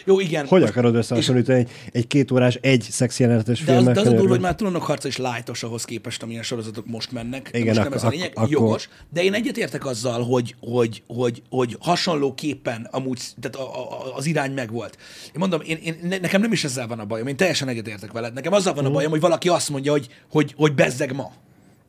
[0.09, 0.47] Jó, igen.
[0.47, 4.27] hogy akarod összehasonlítani egy, egy két órás, egy szexjelenetes De az, de az a durva,
[4.29, 7.49] hogy már trónok harca is lájtos ahhoz képest, amilyen sorozatok most mennek.
[7.53, 8.31] Igen, most nem ak- ez a ak- lényeg.
[8.35, 8.89] akkor- Jogos.
[9.13, 14.51] De én egyetértek azzal, hogy, hogy, hogy, hogy hasonlóképpen amúgy tehát a, a, az irány
[14.51, 14.97] megvolt.
[15.25, 18.11] Én mondom, én, én, ne- nekem nem is ezzel van a bajom, én teljesen egyetértek
[18.11, 18.33] veled.
[18.33, 18.81] Nekem azzal Mhm.
[18.81, 21.31] van a bajom, hogy valaki azt mondja, hogy, hogy, hogy bezzeg ma.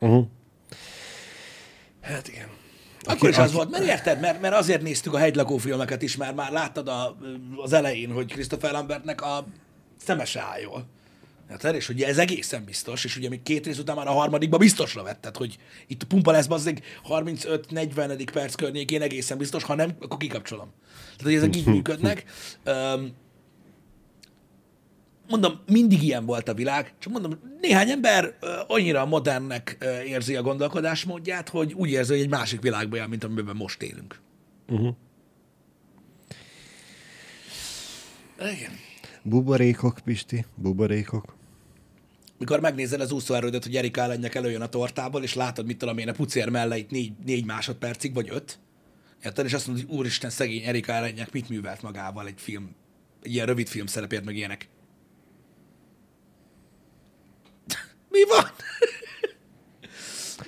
[0.00, 0.24] Uh-huh.
[2.00, 2.49] Hát igen.
[3.11, 6.34] Akkor is az volt, mert érted, mert, mert azért néztük a hegylakó filmeket is, mert
[6.34, 7.16] már láttad a,
[7.56, 9.46] az elején, hogy Christopher Lambertnek a
[10.04, 10.86] szeme se áll jól.
[11.50, 11.74] Érted?
[11.74, 15.02] És ugye ez egészen biztos, és ugye még két rész után már a harmadikba biztosra
[15.02, 18.28] vetted, hogy itt a pumpa lesz bazzeg 35-40.
[18.32, 20.72] perc környékén egészen biztos, ha nem, akkor kikapcsolom.
[21.16, 22.24] Tehát, hogy ezek így működnek.
[22.64, 23.12] Öm,
[25.31, 31.49] mondom, mindig ilyen volt a világ, csak mondom, néhány ember annyira modernnek érzi a gondolkodásmódját,
[31.49, 34.20] hogy úgy érzi, hogy egy másik világban él, mint amiben most élünk.
[34.68, 34.95] Uh-huh.
[38.39, 38.72] Igen.
[39.22, 41.35] Buborékok, Pisti, buborékok.
[42.39, 46.09] Mikor megnézed az úszóerődöt, hogy Erika ellenjek előjön a tortából, és látod, mit tudom én,
[46.09, 48.59] a pucér melleit négy, négy másodpercig, vagy öt,
[49.24, 49.45] érted?
[49.45, 52.74] És azt mondod, hogy úristen, szegény Erika ellenjek mit művelt magával egy film,
[53.22, 54.68] egy ilyen rövid film szerepért, meg ilyenek.
[58.11, 58.50] Mi van?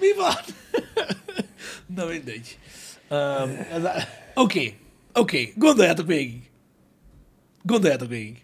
[0.00, 0.34] Mi van?
[1.86, 2.58] Na mindegy.
[3.10, 3.94] Um, ez a-
[4.34, 4.76] Oké,
[5.12, 6.50] oké, gondoljátok végig.
[7.62, 8.42] Gondoljátok végig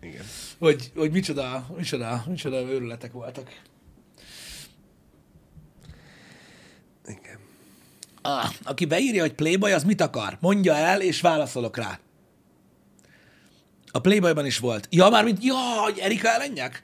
[0.00, 0.24] Igen.
[0.58, 3.60] hogy, hogy micsoda, micsoda, micsoda őrületek voltak.
[8.22, 10.36] Ah, aki beírja, hogy Playboy, az mit akar?
[10.40, 11.98] Mondja el, és válaszolok rá.
[13.90, 14.86] A Playboyban is volt.
[14.90, 16.82] Ja, már mint, ja, hogy Erika ellenjek?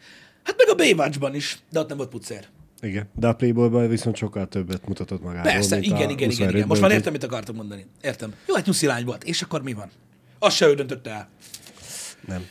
[0.49, 2.49] Hát meg a Baywatchban is, de ott nem volt pucér.
[2.81, 5.53] Igen, de a Playboyban viszont sokkal többet mutatott magáról.
[5.53, 6.67] Persze, igen, igen, igen, 25-ből, igen.
[6.67, 7.87] Most már értem, mit akartam mondani.
[8.03, 8.35] Értem.
[8.47, 9.25] Jó, hát nyuszi lány volt.
[9.25, 9.91] És akkor mi van?
[10.39, 11.29] Azt se ő döntötte el.
[12.27, 12.47] Nem.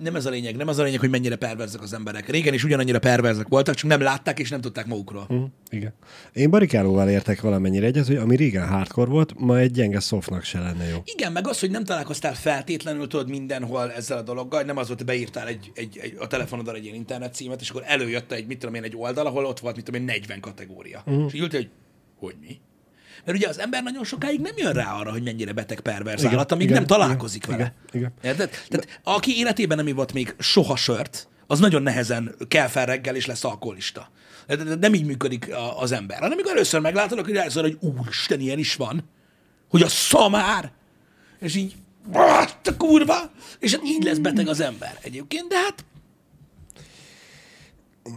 [0.00, 2.28] Nem ez a lényeg, nem az a lényeg, hogy mennyire perverzek az emberek.
[2.28, 5.24] Régen is ugyanannyira perverzek voltak, csak nem látták és nem tudták magukról.
[5.28, 5.92] Hm, igen.
[6.32, 10.58] Én barikálóval értek valamennyire egyet, hogy ami régen hardcore volt, ma egy gyenge softnak se
[10.58, 10.98] lenne jó.
[11.04, 14.98] Igen, meg az, hogy nem találkoztál feltétlenül tudod mindenhol ezzel a dologgal, nem az volt,
[14.98, 18.46] hogy beírtál egy, egy, egy, a telefonodra egy ilyen internet címet, és akkor előjött egy,
[18.46, 21.02] mit tudom én, egy oldal, ahol ott volt, mit tudom én, 40 kategória.
[21.06, 21.24] Uh-huh.
[21.26, 21.70] És így ültél, hogy
[22.20, 22.60] hogy mi?
[23.24, 26.32] Mert ugye az ember nagyon sokáig nem jön rá arra, hogy mennyire beteg perverz Igen,
[26.32, 27.74] állat, amíg igen, nem találkozik igen, vele.
[27.92, 28.30] igen, igen.
[28.30, 28.50] Érted?
[28.68, 33.26] Tehát aki életében nem ivott még soha sört, az nagyon nehezen kell fel reggel, és
[33.26, 34.10] lesz alkoholista.
[34.80, 36.16] Nem így működik a- az ember.
[36.18, 39.10] Hanem amikor először meglátod, akkor rászol, hogy úristen, ilyen is van.
[39.68, 40.72] Hogy a szamár.
[41.40, 41.74] És így,
[42.12, 43.30] "Ah, te kurva!
[43.58, 45.84] És hát így lesz beteg az ember egyébként, de hát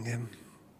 [0.00, 0.28] Igen.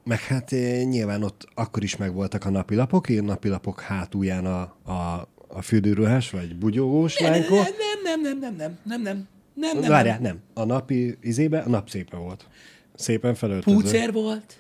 [0.05, 4.61] Meg hát eh, nyilván ott akkor is megvoltak a napilapok, én napilapok hátulján a,
[4.93, 7.55] a, a fürdőruhás, vagy bugyogós nem, lánykó.
[7.55, 7.65] nem,
[8.03, 10.39] nem, nem, nem, nem, nem, nem, nem, nem, Várjál, nem.
[10.55, 12.49] A napi izébe a nap szépen volt.
[12.95, 13.81] Szépen felöltözve.
[13.81, 14.59] Púcer volt,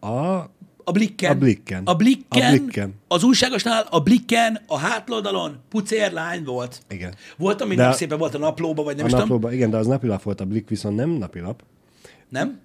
[0.00, 0.50] A,
[0.84, 1.30] a Blikken.
[1.30, 1.82] A Blikken.
[1.84, 2.46] A Blikken.
[2.46, 2.94] A Blikken.
[3.08, 6.82] Az újságosnál a Blikken, a hátoldalon pucér lány volt.
[6.88, 7.14] igen.
[7.36, 9.28] Volt, ami nem szépen volt a naplóba, vagy nem A is tudom.
[9.28, 11.62] naplóban, igen, de az napilap volt, a Blik viszont nem napilap.
[12.28, 12.60] Nem?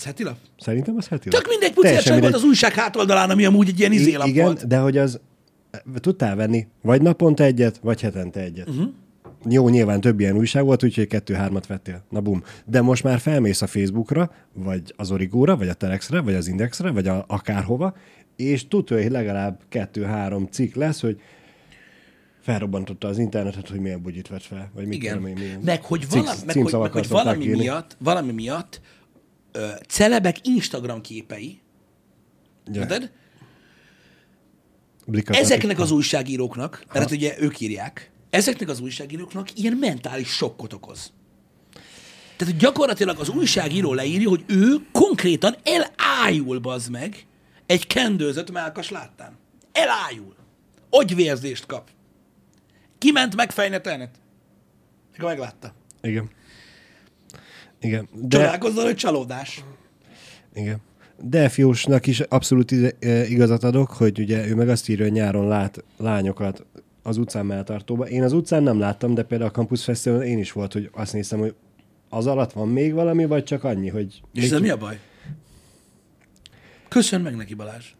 [0.00, 0.36] Az heti lap?
[0.58, 1.40] Szerintem az heti lap.
[1.40, 4.66] Tök mindegy, pucérság volt az újság hátoldalán, ami amúgy egy ilyen izélap Igen, volt.
[4.66, 5.20] de hogy az
[6.00, 8.68] tudtál venni vagy naponta egyet, vagy hetente egyet.
[8.68, 8.88] Uh-huh.
[9.48, 12.04] Jó, nyilván több ilyen újság volt, úgyhogy kettő-hármat vettél.
[12.10, 12.42] Na bum.
[12.64, 16.90] De most már felmész a Facebookra, vagy az Origóra, vagy a Telexre, vagy az Indexre,
[16.90, 17.96] vagy a, akárhova,
[18.36, 21.20] és tudja, hogy legalább kettő-három cikk lesz, hogy
[22.40, 25.14] felrobbantotta az internetet, hogy milyen bugyit vett fel, vagy mit Igen.
[25.14, 27.58] tudom én, milyen Meg hogy, vala, meg, hogy, meg, hogy valami írni.
[27.58, 28.80] miatt, valami miatt
[29.52, 31.60] ö, celebek Instagram képei?
[35.06, 40.72] Blikat Ezeknek az újságíróknak, mert hát ugye ők írják, ezeknek az újságíróknak ilyen mentális sokkot
[40.72, 41.12] okoz.
[42.36, 47.26] Tehát, hogy gyakorlatilag az újságíró leírja, hogy ő konkrétan elájul, bazd meg,
[47.66, 49.38] egy kendőzött melkas láttán.
[49.72, 50.34] Elájul.
[50.90, 51.90] Agyvérzést kap.
[52.98, 54.20] Kiment megfejnetelnet.
[55.12, 55.74] Akkor meglátta.
[56.02, 56.30] Igen.
[57.80, 58.08] Igen.
[58.12, 59.64] De, Csodálkozzon, hogy csalódás.
[60.54, 60.80] igen.
[61.22, 65.48] De Fiósnak is abszolút eh, igazat adok, hogy ugye ő meg azt írja, hogy nyáron
[65.48, 66.66] lát lányokat
[67.02, 68.08] az utcán melltartóba.
[68.08, 71.12] Én az utcán nem láttam, de például a Campus Festivalon én is volt, hogy azt
[71.12, 71.54] néztem, hogy
[72.08, 74.20] az alatt van még valami, vagy csak annyi, hogy...
[74.32, 75.00] És ez mi a baj?
[76.88, 77.94] Köszön meg neki, Balázs.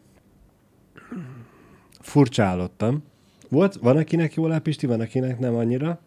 [2.01, 3.05] Furcsálottam.
[3.49, 6.01] Volt, van akinek jól áll, Pisti, van akinek nem annyira.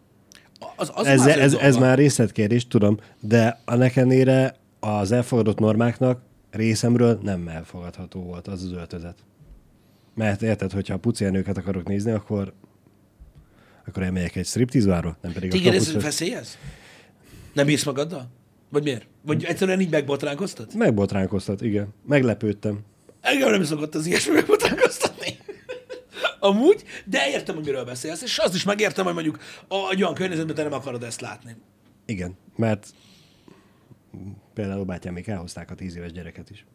[0.76, 1.78] Az, az Ez, ez, ez dolga.
[1.86, 8.72] már részletkérdés, tudom, de annak ellenére az elfogadott normáknak részemről nem elfogadható volt az az
[8.72, 9.16] öltözet.
[10.14, 12.52] Mert érted, hogyha a pucélnőket akarok nézni, akkor
[13.86, 16.02] akkor elmegyek egy striptizbárba, nem pedig Téged a ez kapusz.
[16.02, 16.58] veszélyez?
[17.52, 18.28] Nem bírsz magaddal?
[18.68, 19.06] Vagy miért?
[19.22, 20.74] Vagy egyszerűen így megbotránkoztat?
[20.74, 21.88] Megbotránkoztat, igen.
[22.06, 22.78] Meglepődtem.
[23.20, 25.13] Engem nem szokott az ilyesmi megbotránkoztatni.
[26.44, 29.38] Amúgy, de értem, hogy miről beszélsz, és azt is megértem, hogy mondjuk
[29.68, 31.56] a- egy olyan környezetben te nem akarod ezt látni.
[32.06, 32.86] Igen, mert
[34.54, 36.66] például bátyám még elhozták a tíz éves gyereket is.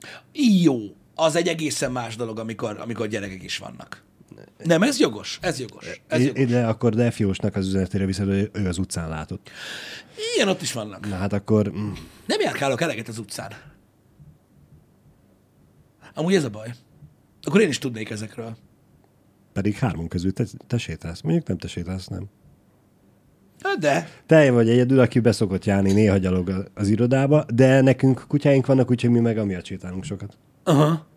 [0.62, 0.78] Jó,
[1.16, 4.04] az egy egészen más dolog, amikor, amikor gyerekek is vannak.
[4.64, 6.02] Nem, ez jogos, ez jogos.
[6.08, 6.46] Ez jogos.
[6.46, 9.50] de akkor Delfiósnak az üzenetére viszont, hogy ő az utcán látott.
[10.36, 11.08] Ilyen ott is vannak.
[11.10, 11.92] Na hát akkor mm,
[12.26, 13.52] Nem járkálok eleget az utcán.
[16.14, 16.74] Amúgy ez a baj.
[17.44, 18.58] Akkor én is tudnék ezekről.
[19.54, 21.22] Pedig hármunk közül te, te sétálsz.
[21.22, 22.24] Mondjuk nem te sétálsz, nem.
[23.62, 28.66] Hát De, Te vagy egyedül, aki beszokott járni néha gyalog az irodába, de nekünk kutyáink
[28.66, 30.38] vannak, úgyhogy mi meg amiatt sétálunk sokat.
[30.64, 31.08] aha.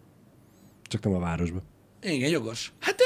[0.82, 1.62] Csak nem a városba.
[2.02, 2.72] Igen, jogos.
[2.80, 2.96] Hát,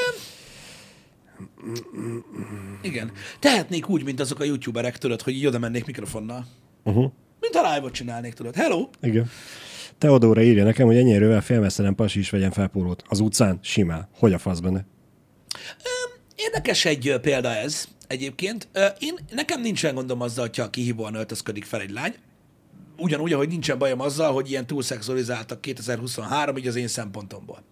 [2.82, 3.10] igen.
[3.40, 6.46] Tehetnék úgy, mint azok a youtuberek, tudod, hogy így oda mennék mikrofonnal.
[6.84, 7.10] Uh-huh.
[7.40, 8.54] Mint a live-ot csinálnék, tudod.
[8.54, 8.88] Hello!
[9.00, 9.28] Igen.
[9.98, 13.02] Teodóra írja nekem, hogy ennyi erővel félmesztelen pasi is vegyen fel pólót.
[13.08, 13.58] Az utcán?
[13.62, 14.08] Simán.
[14.18, 14.84] Hogy a fasz benne?
[16.34, 18.68] Érdekes egy példa ez egyébként.
[18.98, 22.14] Én, nekem nincsen gondom azzal, hogyha kihívóan öltözködik fel egy lány.
[22.98, 27.62] Ugyanúgy, ahogy nincsen bajom azzal, hogy ilyen túlszexualizáltak 2023, így az én szempontomból.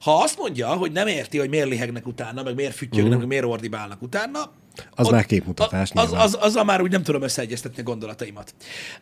[0.00, 3.18] Ha azt mondja, hogy nem érti, hogy miért lihegnek utána, meg miért füttyögnek, uh.
[3.18, 4.52] meg miért ordibálnak utána,
[4.90, 6.24] Az már képmutatás, az, nyilván.
[6.24, 8.54] az, azzal már úgy nem tudom összeegyeztetni a gondolataimat.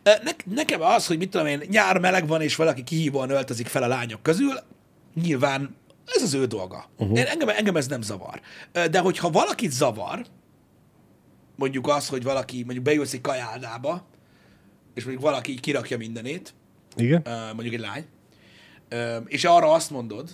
[0.02, 3.82] Ne, nekem az, hogy mit tudom én, nyár meleg van, és valaki kihívóan öltözik fel
[3.82, 4.54] a lányok közül,
[5.22, 5.76] nyilván
[6.14, 6.84] ez az ő dolga.
[6.98, 7.18] Uh-huh.
[7.18, 8.40] Én, engem, engem ez nem zavar.
[8.72, 10.26] De hogyha valakit zavar,
[11.56, 14.06] mondjuk az, hogy valaki mondjuk bejössz egy kajádába,
[14.94, 16.54] és mondjuk valaki így kirakja mindenét,
[16.96, 17.22] Igen.
[17.54, 18.06] mondjuk egy lány,
[19.26, 20.30] és arra azt mondod,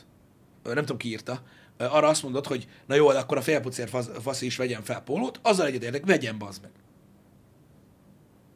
[0.62, 1.42] nem tudom ki írta,
[1.78, 5.40] arra azt mondod, hogy na jó, akkor a félpucér fasz, fasz is vegyen fel pólót,
[5.42, 6.70] azzal egyetértek, vegyen bazd meg.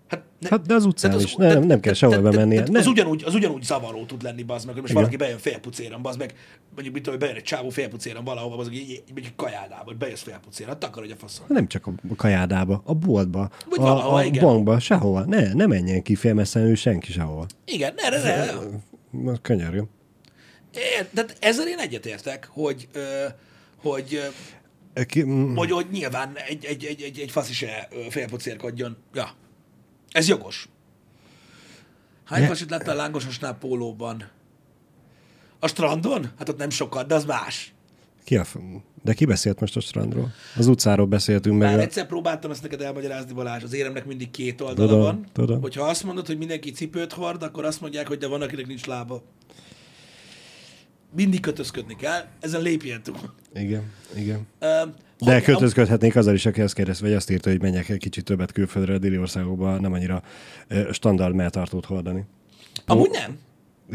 [0.08, 2.62] Hát, ne, hát de az utcán az, is, nem, de, nem kell sehol bemennie.
[2.62, 5.02] De, az, ugyanúgy, az ugyanúgy zavaró tud lenni, bazd meg, hogy most Igen.
[5.02, 6.34] valaki bejön félpucéran, bazd meg,
[6.74, 8.80] mondjuk mit tudom, bejön egy csávó félpucéran valahova, bazd meg,
[9.12, 11.46] mondjuk kajádába, hogy bejössz félpucéran, hát takarod a faszon.
[11.48, 14.44] Nem csak a kajádába, a boltba, Vagy a, valahova, a igen.
[14.44, 15.24] bankba, sehova.
[15.24, 17.46] Ne, ne menjen ki félmesszenül senki sehova.
[17.64, 18.52] Igen, ne, ne, ne.
[19.22, 19.88] Na, Könyörgöm.
[21.10, 22.88] De ezzel én egyetértek, hogy,
[23.76, 24.20] hogy,
[25.24, 28.96] mm, hogy, hogy nyilván egy, egy, egy, egy, egy fasz is e, ö, félpucérkodjon.
[29.14, 29.34] Ja.
[30.16, 30.68] Ez jogos.
[32.24, 34.28] Hány fasit láttál lángososnál pólóban?
[35.58, 36.30] A strandon?
[36.38, 37.74] Hát ott nem sokat, de az más.
[38.24, 38.58] ki a, f-
[39.02, 40.32] de ki beszélt most a strandról?
[40.56, 41.68] Az utcáról beszéltünk meg.
[41.68, 45.26] Már a- egyszer próbáltam ezt neked elmagyarázni, Balázs, az éremnek mindig két oldala Tudom, van.
[45.32, 45.60] tudom.
[45.60, 48.86] Hogyha azt mondod, hogy mindenki cipőt hord, akkor azt mondják, hogy de van, akinek nincs
[48.86, 49.22] lába.
[51.14, 53.16] Mindig kötözködni kell, ezen lépjen túl.
[53.54, 53.82] Igen,
[54.14, 54.46] igen.
[54.58, 54.66] Ö,
[55.18, 58.24] De hogy- kötözködhetnék azzal is, aki ezt kérdez, vagy azt írta, hogy menjek egy kicsit
[58.24, 60.22] többet külföldre, a déli országokba, nem annyira
[60.92, 62.24] standard melltartót hordani.
[62.86, 63.38] Amúgy nem.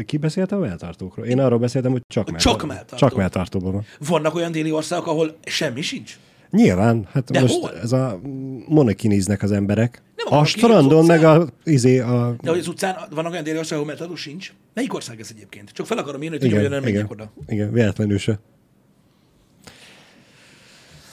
[0.06, 1.26] Ki beszélt a melltartókról?
[1.26, 2.58] Én arról beszéltem, hogy csak, melltartó.
[2.58, 2.96] csak melltartó.
[3.06, 3.84] Csak melltartóban van.
[3.98, 6.18] Vannak olyan déli országok, ahol semmi sincs.
[6.52, 7.78] Nyilván, hát De most hol?
[7.78, 8.20] ez a
[8.66, 10.02] monokiniznek az emberek.
[10.16, 12.36] Nem a strandon, meg a, izé, a...
[12.40, 14.52] De hogy az utcán vannak olyan déli országok, ahol melltartó sincs.
[14.74, 15.70] Melyik ország ez egyébként?
[15.70, 17.32] Csak fel akarom írni, hogy hogy nem igen, oda.
[17.46, 18.38] igen, véletlenül se.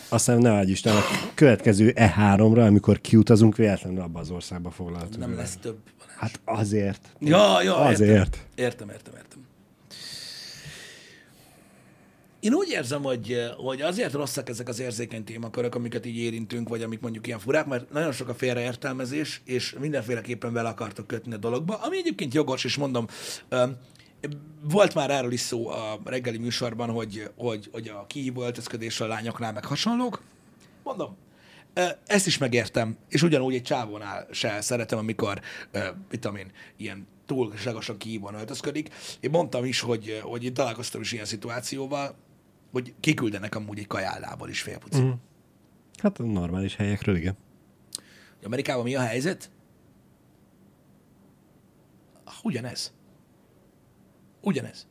[0.10, 1.00] Aztán ne vágy Isten, a
[1.34, 5.18] következő E3-ra, amikor kiutazunk, véletlenül abba az országba foglaltunk.
[5.18, 5.78] Nem lesz több.
[6.18, 7.02] Hát azért.
[7.20, 8.10] Ja, ja, Azért.
[8.10, 8.40] Értem.
[8.56, 9.29] értem, értem, értem.
[12.40, 16.82] Én úgy érzem, hogy, hogy azért rosszak ezek az érzékeny témakörök, amiket így érintünk, vagy
[16.84, 21.38] amik mondjuk ilyen furák, mert nagyon sok a félreértelmezés, és mindenféleképpen bele akartok kötni a
[21.38, 23.08] dologba, ami egyébként jogos, és mondom,
[24.62, 29.08] volt már erről is szó a reggeli műsorban, hogy, hogy, hogy a kihívó öltözködés a
[29.08, 30.22] lányoknál meg hasonlók.
[30.84, 31.16] Mondom,
[31.74, 35.80] ö, ezt is megértem, és ugyanúgy egy csávónál se szeretem, amikor, ö,
[36.10, 38.90] mit tudom én, ilyen túlságosan kihívóan öltözködik.
[39.20, 42.16] Én mondtam is, hogy, hogy én találkoztam is ilyen szituációval,
[42.72, 45.02] hogy kiküldenek amúgy egy kajállából is félpuci.
[45.02, 45.12] Mm.
[45.98, 47.38] Hát normális helyekről, igen.
[48.44, 49.52] Amerikában mi a helyzet?
[52.44, 52.94] Ugyanez.
[54.42, 54.88] Ugyanez.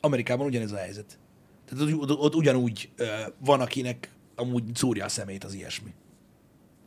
[0.00, 1.18] Amerikában ugyanez a helyzet.
[1.64, 3.06] Tehát ott, ott, ugyanúgy ö,
[3.38, 5.94] van, akinek amúgy szúrja a szemét az ilyesmi.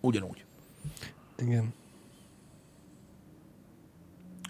[0.01, 0.45] Ugyanúgy.
[1.37, 1.73] Igen.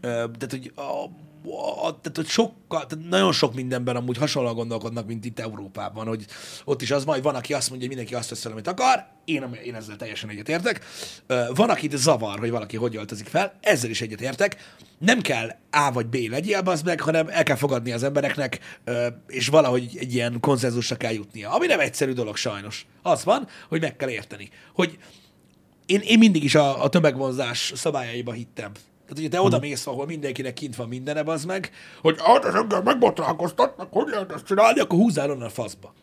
[0.01, 1.09] Ö, tehát, hogy, a,
[1.51, 6.25] a, tehát, hogy sokkal, tehát nagyon sok mindenben amúgy hasonlóan gondolkodnak, mint itt Európában, hogy
[6.65, 9.05] ott is az majd van, aki azt mondja, hogy mindenki azt vesz fel, amit akar,
[9.25, 10.85] én, én ezzel teljesen egyetértek.
[11.53, 14.75] Van, akit zavar, hogy valaki hogy öltözik fel, ezzel is egyetértek.
[14.97, 18.79] Nem kell A vagy B legyél, az meg, hanem el kell fogadni az embereknek,
[19.27, 21.51] és valahogy egy ilyen konszenzusra kell jutnia.
[21.51, 22.85] Ami nem egyszerű dolog sajnos.
[23.01, 24.49] Az van, hogy meg kell érteni.
[24.73, 24.97] Hogy
[25.85, 28.71] én, én mindig is a, a tömegvonzás szabályaiba hittem.
[29.13, 32.53] Tehát, hogyha te oda mész, ahol mindenkinek kint van mindene, az meg, hogy hát ez
[32.53, 35.93] engem megbotránkoztatnak, hogy lehet ezt csinálni, akkor húzzál onnan a faszba.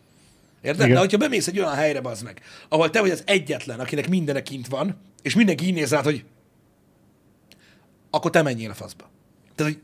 [0.62, 0.80] Érted?
[0.80, 0.94] Igen.
[0.94, 4.42] De hogyha bemész egy olyan helyre, az meg, ahol te vagy az egyetlen, akinek mindene
[4.42, 6.24] kint van, és mindenki így néz rád, hogy
[8.10, 9.10] akkor te menjél a faszba.
[9.54, 9.82] Tehát, hogy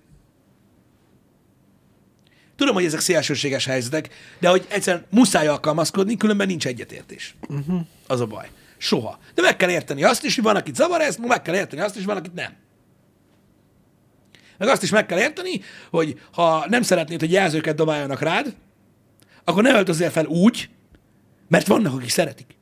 [2.56, 4.08] Tudom, hogy ezek szélsőséges helyzetek,
[4.40, 7.34] de hogy egyszerűen muszáj alkalmazkodni, különben nincs egyetértés.
[7.48, 7.80] Uh-huh.
[8.06, 8.50] Az a baj.
[8.78, 9.18] Soha.
[9.34, 11.96] De meg kell érteni azt is, hogy van, akit zavar ez, meg kell érteni azt
[11.96, 12.52] is, hogy van, akit nem.
[14.58, 18.54] Meg azt is meg kell érteni, hogy ha nem szeretnéd, hogy jelzőket dobáljanak rád,
[19.44, 20.68] akkor ne öltözzél fel úgy,
[21.48, 22.56] mert vannak, akik szeretik.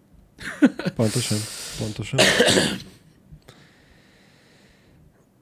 [0.96, 1.38] Pontosan.
[1.78, 2.18] Pontosan.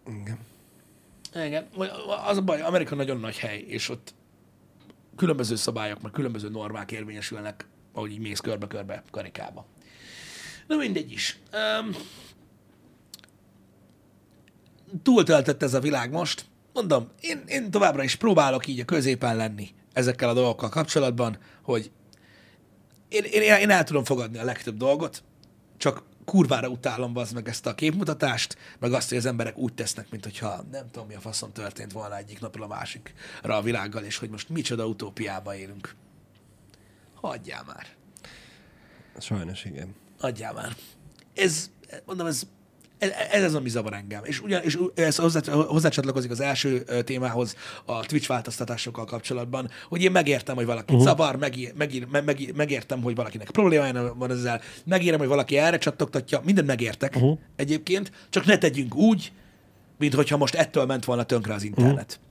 [0.07, 0.39] Igen.
[1.35, 1.67] Igen,
[2.27, 4.15] az a baj, Amerika nagyon nagy hely, és ott
[5.17, 9.67] különböző szabályok, meg különböző normák érvényesülnek, ahogy így mész körbe-körbe karikába.
[10.67, 11.39] Na mindegy is.
[11.53, 11.91] Um,
[15.03, 16.45] túltöltött ez a világ most.
[16.73, 21.91] Mondom, én, én továbbra is próbálok így a középen lenni ezekkel a dolgokkal kapcsolatban, hogy
[23.09, 25.23] én, én, én el tudom fogadni a legtöbb dolgot,
[25.77, 30.11] csak kurvára utálom az meg ezt a képmutatást, meg azt, hogy az emberek úgy tesznek,
[30.11, 34.03] mint hogyha nem tudom, mi a faszom történt volna egyik napról a másikra a világgal,
[34.03, 35.95] és hogy most micsoda utópiába élünk.
[37.15, 37.87] Hagyjál már.
[39.19, 39.95] Sajnos igen.
[40.21, 40.77] Adjál már.
[41.35, 41.71] Ez,
[42.05, 42.47] mondom, ez,
[43.31, 44.25] Ez, az, ami zavar engem.
[44.25, 50.11] És, ugyan, és ez hozzá, hozzácsatlakozik az első témához a Twitch változtatásokkal kapcsolatban, hogy én
[50.11, 51.09] megértem, hogy valaki uh-huh.
[51.09, 56.41] zavar, megír, megír, meg, megértem, hogy valakinek problémája van ezzel, megérem, hogy valaki erre csattogtatja,
[56.45, 57.39] mindent megértek uh-huh.
[57.57, 59.33] egyébként, csak ne tegyünk úgy,
[59.99, 62.21] mint hogyha most ettől ment volna tönkre az internet.
[62.21, 62.31] Uh-huh.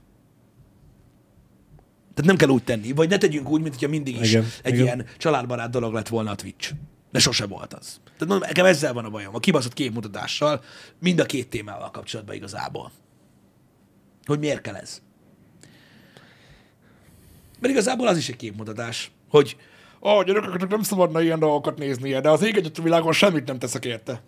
[2.14, 4.72] Tehát nem kell úgy tenni, vagy ne tegyünk úgy, mint hogyha mindig is igen, egy
[4.72, 4.84] igen.
[4.84, 6.72] ilyen családbarát dolog lett volna a Twitch.
[7.10, 8.00] De sose volt az.
[8.22, 10.62] Tehát mondom, nekem ezzel van a bajom, a kibaszott képmutatással,
[10.98, 12.90] mind a két témával kapcsolatban igazából.
[14.24, 15.02] Hogy miért kell ez?
[17.60, 19.56] Mert igazából az is egy képmutatás, hogy
[20.00, 23.58] a gyerekeknek nem szabadna ilyen dolgokat néznie, de az ég egyet a világon semmit nem
[23.58, 24.22] teszek érte.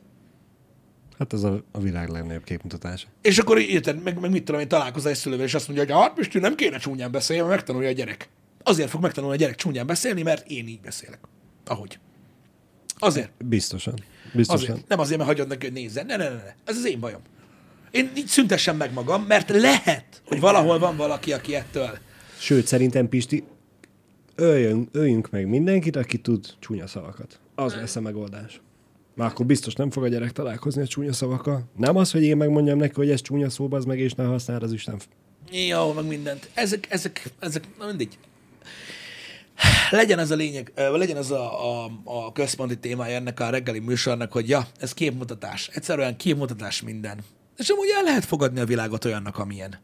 [1.19, 3.07] Hát ez a, a világ legnagyobb képmutatása.
[3.23, 6.03] És akkor érted, meg, meg mit tudom én, találkozol egy szülővel, és azt mondja, hogy
[6.03, 8.29] hát Pisti, nem kéne csúnyán beszélni, mert megtanulja a gyerek.
[8.63, 11.21] Azért fog megtanulni a gyerek csúnyán beszélni, mert én így beszélek.
[11.67, 11.99] Ahogy.
[12.99, 13.31] Azért.
[13.45, 13.95] Biztosan.
[14.33, 14.71] Biztosan.
[14.71, 14.89] Azért.
[14.89, 16.07] Nem azért, mert hagyod neki, hogy nézzen.
[16.07, 16.55] Ne, ne, ne, ne.
[16.65, 17.21] Ez az én bajom.
[17.91, 21.99] Én így szüntessem meg magam, mert lehet, hogy valahol van valaki, aki ettől.
[22.39, 23.45] Sőt, szerintem Pisti,
[24.35, 27.41] öljön, öljünk meg mindenkit, aki tud csúnya szavakat.
[27.55, 28.61] Az lesz a megoldás.
[29.15, 31.65] Már akkor biztos nem fog a gyerek találkozni a csúnya szavakkal.
[31.77, 34.63] Nem az, hogy én megmondjam neki, hogy ez csúnya szóba, az meg és ne használ
[34.63, 35.01] az Isten.
[35.51, 36.51] Jó, meg mindent.
[36.55, 38.19] Ezek, ezek, ezek, na mindegy.
[39.91, 44.33] Legyen ez a lényeg, legyen ez a, a, a központi témája ennek a reggeli műsornak,
[44.33, 45.69] hogy ja, ez képmutatás.
[45.73, 47.19] Egyszerűen képmutatás minden.
[47.57, 49.79] És amúgy el lehet fogadni a világot olyannak, amilyen.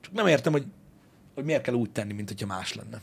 [0.00, 0.64] Csak nem értem, hogy,
[1.34, 3.00] hogy miért kell úgy tenni, mint hogyha más lenne.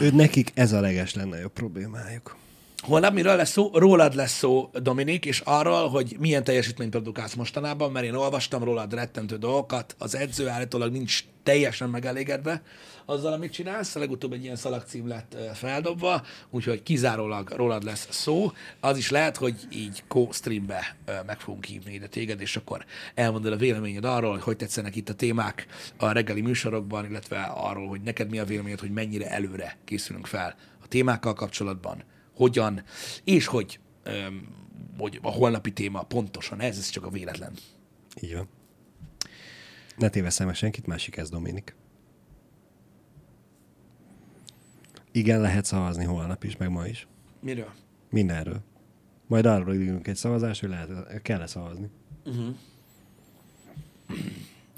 [0.00, 2.36] Ő nekik ez a leges lenne a problémájuk.
[2.80, 3.70] Holnap miről lesz szó?
[3.72, 8.94] Rólad lesz szó, Dominik, és arról, hogy milyen teljesítményt produkálsz mostanában, mert én olvastam rólad
[8.94, 12.62] rettentő dolgokat, az edző állítólag nincs teljesen megelégedve
[13.04, 18.52] azzal, amit csinálsz, legutóbb egy ilyen szalagcím lett feldobva, úgyhogy kizárólag rólad lesz szó.
[18.80, 23.56] Az is lehet, hogy így co-streambe meg fogunk hívni ide téged, és akkor elmondod a
[23.56, 25.66] véleményed arról, hogy tetszenek itt a témák
[25.96, 30.54] a reggeli műsorokban, illetve arról, hogy neked mi a véleményed, hogy mennyire előre készülünk fel
[30.82, 32.02] a témákkal kapcsolatban,
[32.40, 32.82] hogyan,
[33.24, 34.48] és hogy, öm,
[34.98, 37.52] hogy a holnapi téma pontosan ez, ez csak a véletlen.
[38.20, 38.48] Így van.
[39.96, 41.74] Ne téveszem meg senkit, másik ez Dominik.
[45.12, 47.06] Igen, lehet szavazni holnap is, meg ma is.
[47.40, 47.72] Miről?
[48.10, 48.60] Mindenről.
[49.26, 51.90] Majd arról írunk egy szavazás, hogy lehet, kell-e szavazni.
[52.24, 52.56] Uh-huh.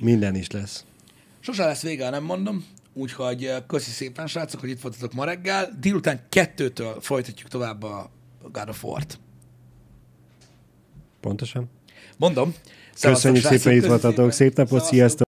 [0.02, 0.84] Minden is lesz.
[1.40, 2.64] Sose lesz vége, nem mondom.
[2.94, 5.70] Úgyhogy köszi szépen, srácok, hogy itt voltatok ma reggel.
[5.80, 8.10] Délután kettőtől folytatjuk tovább a
[8.52, 9.18] God of War-t.
[11.20, 11.70] Pontosan.
[12.16, 12.54] Mondom.
[13.00, 14.32] Köszönjük szépen, itt voltatok.
[14.32, 15.31] Szép napot, sziasztok!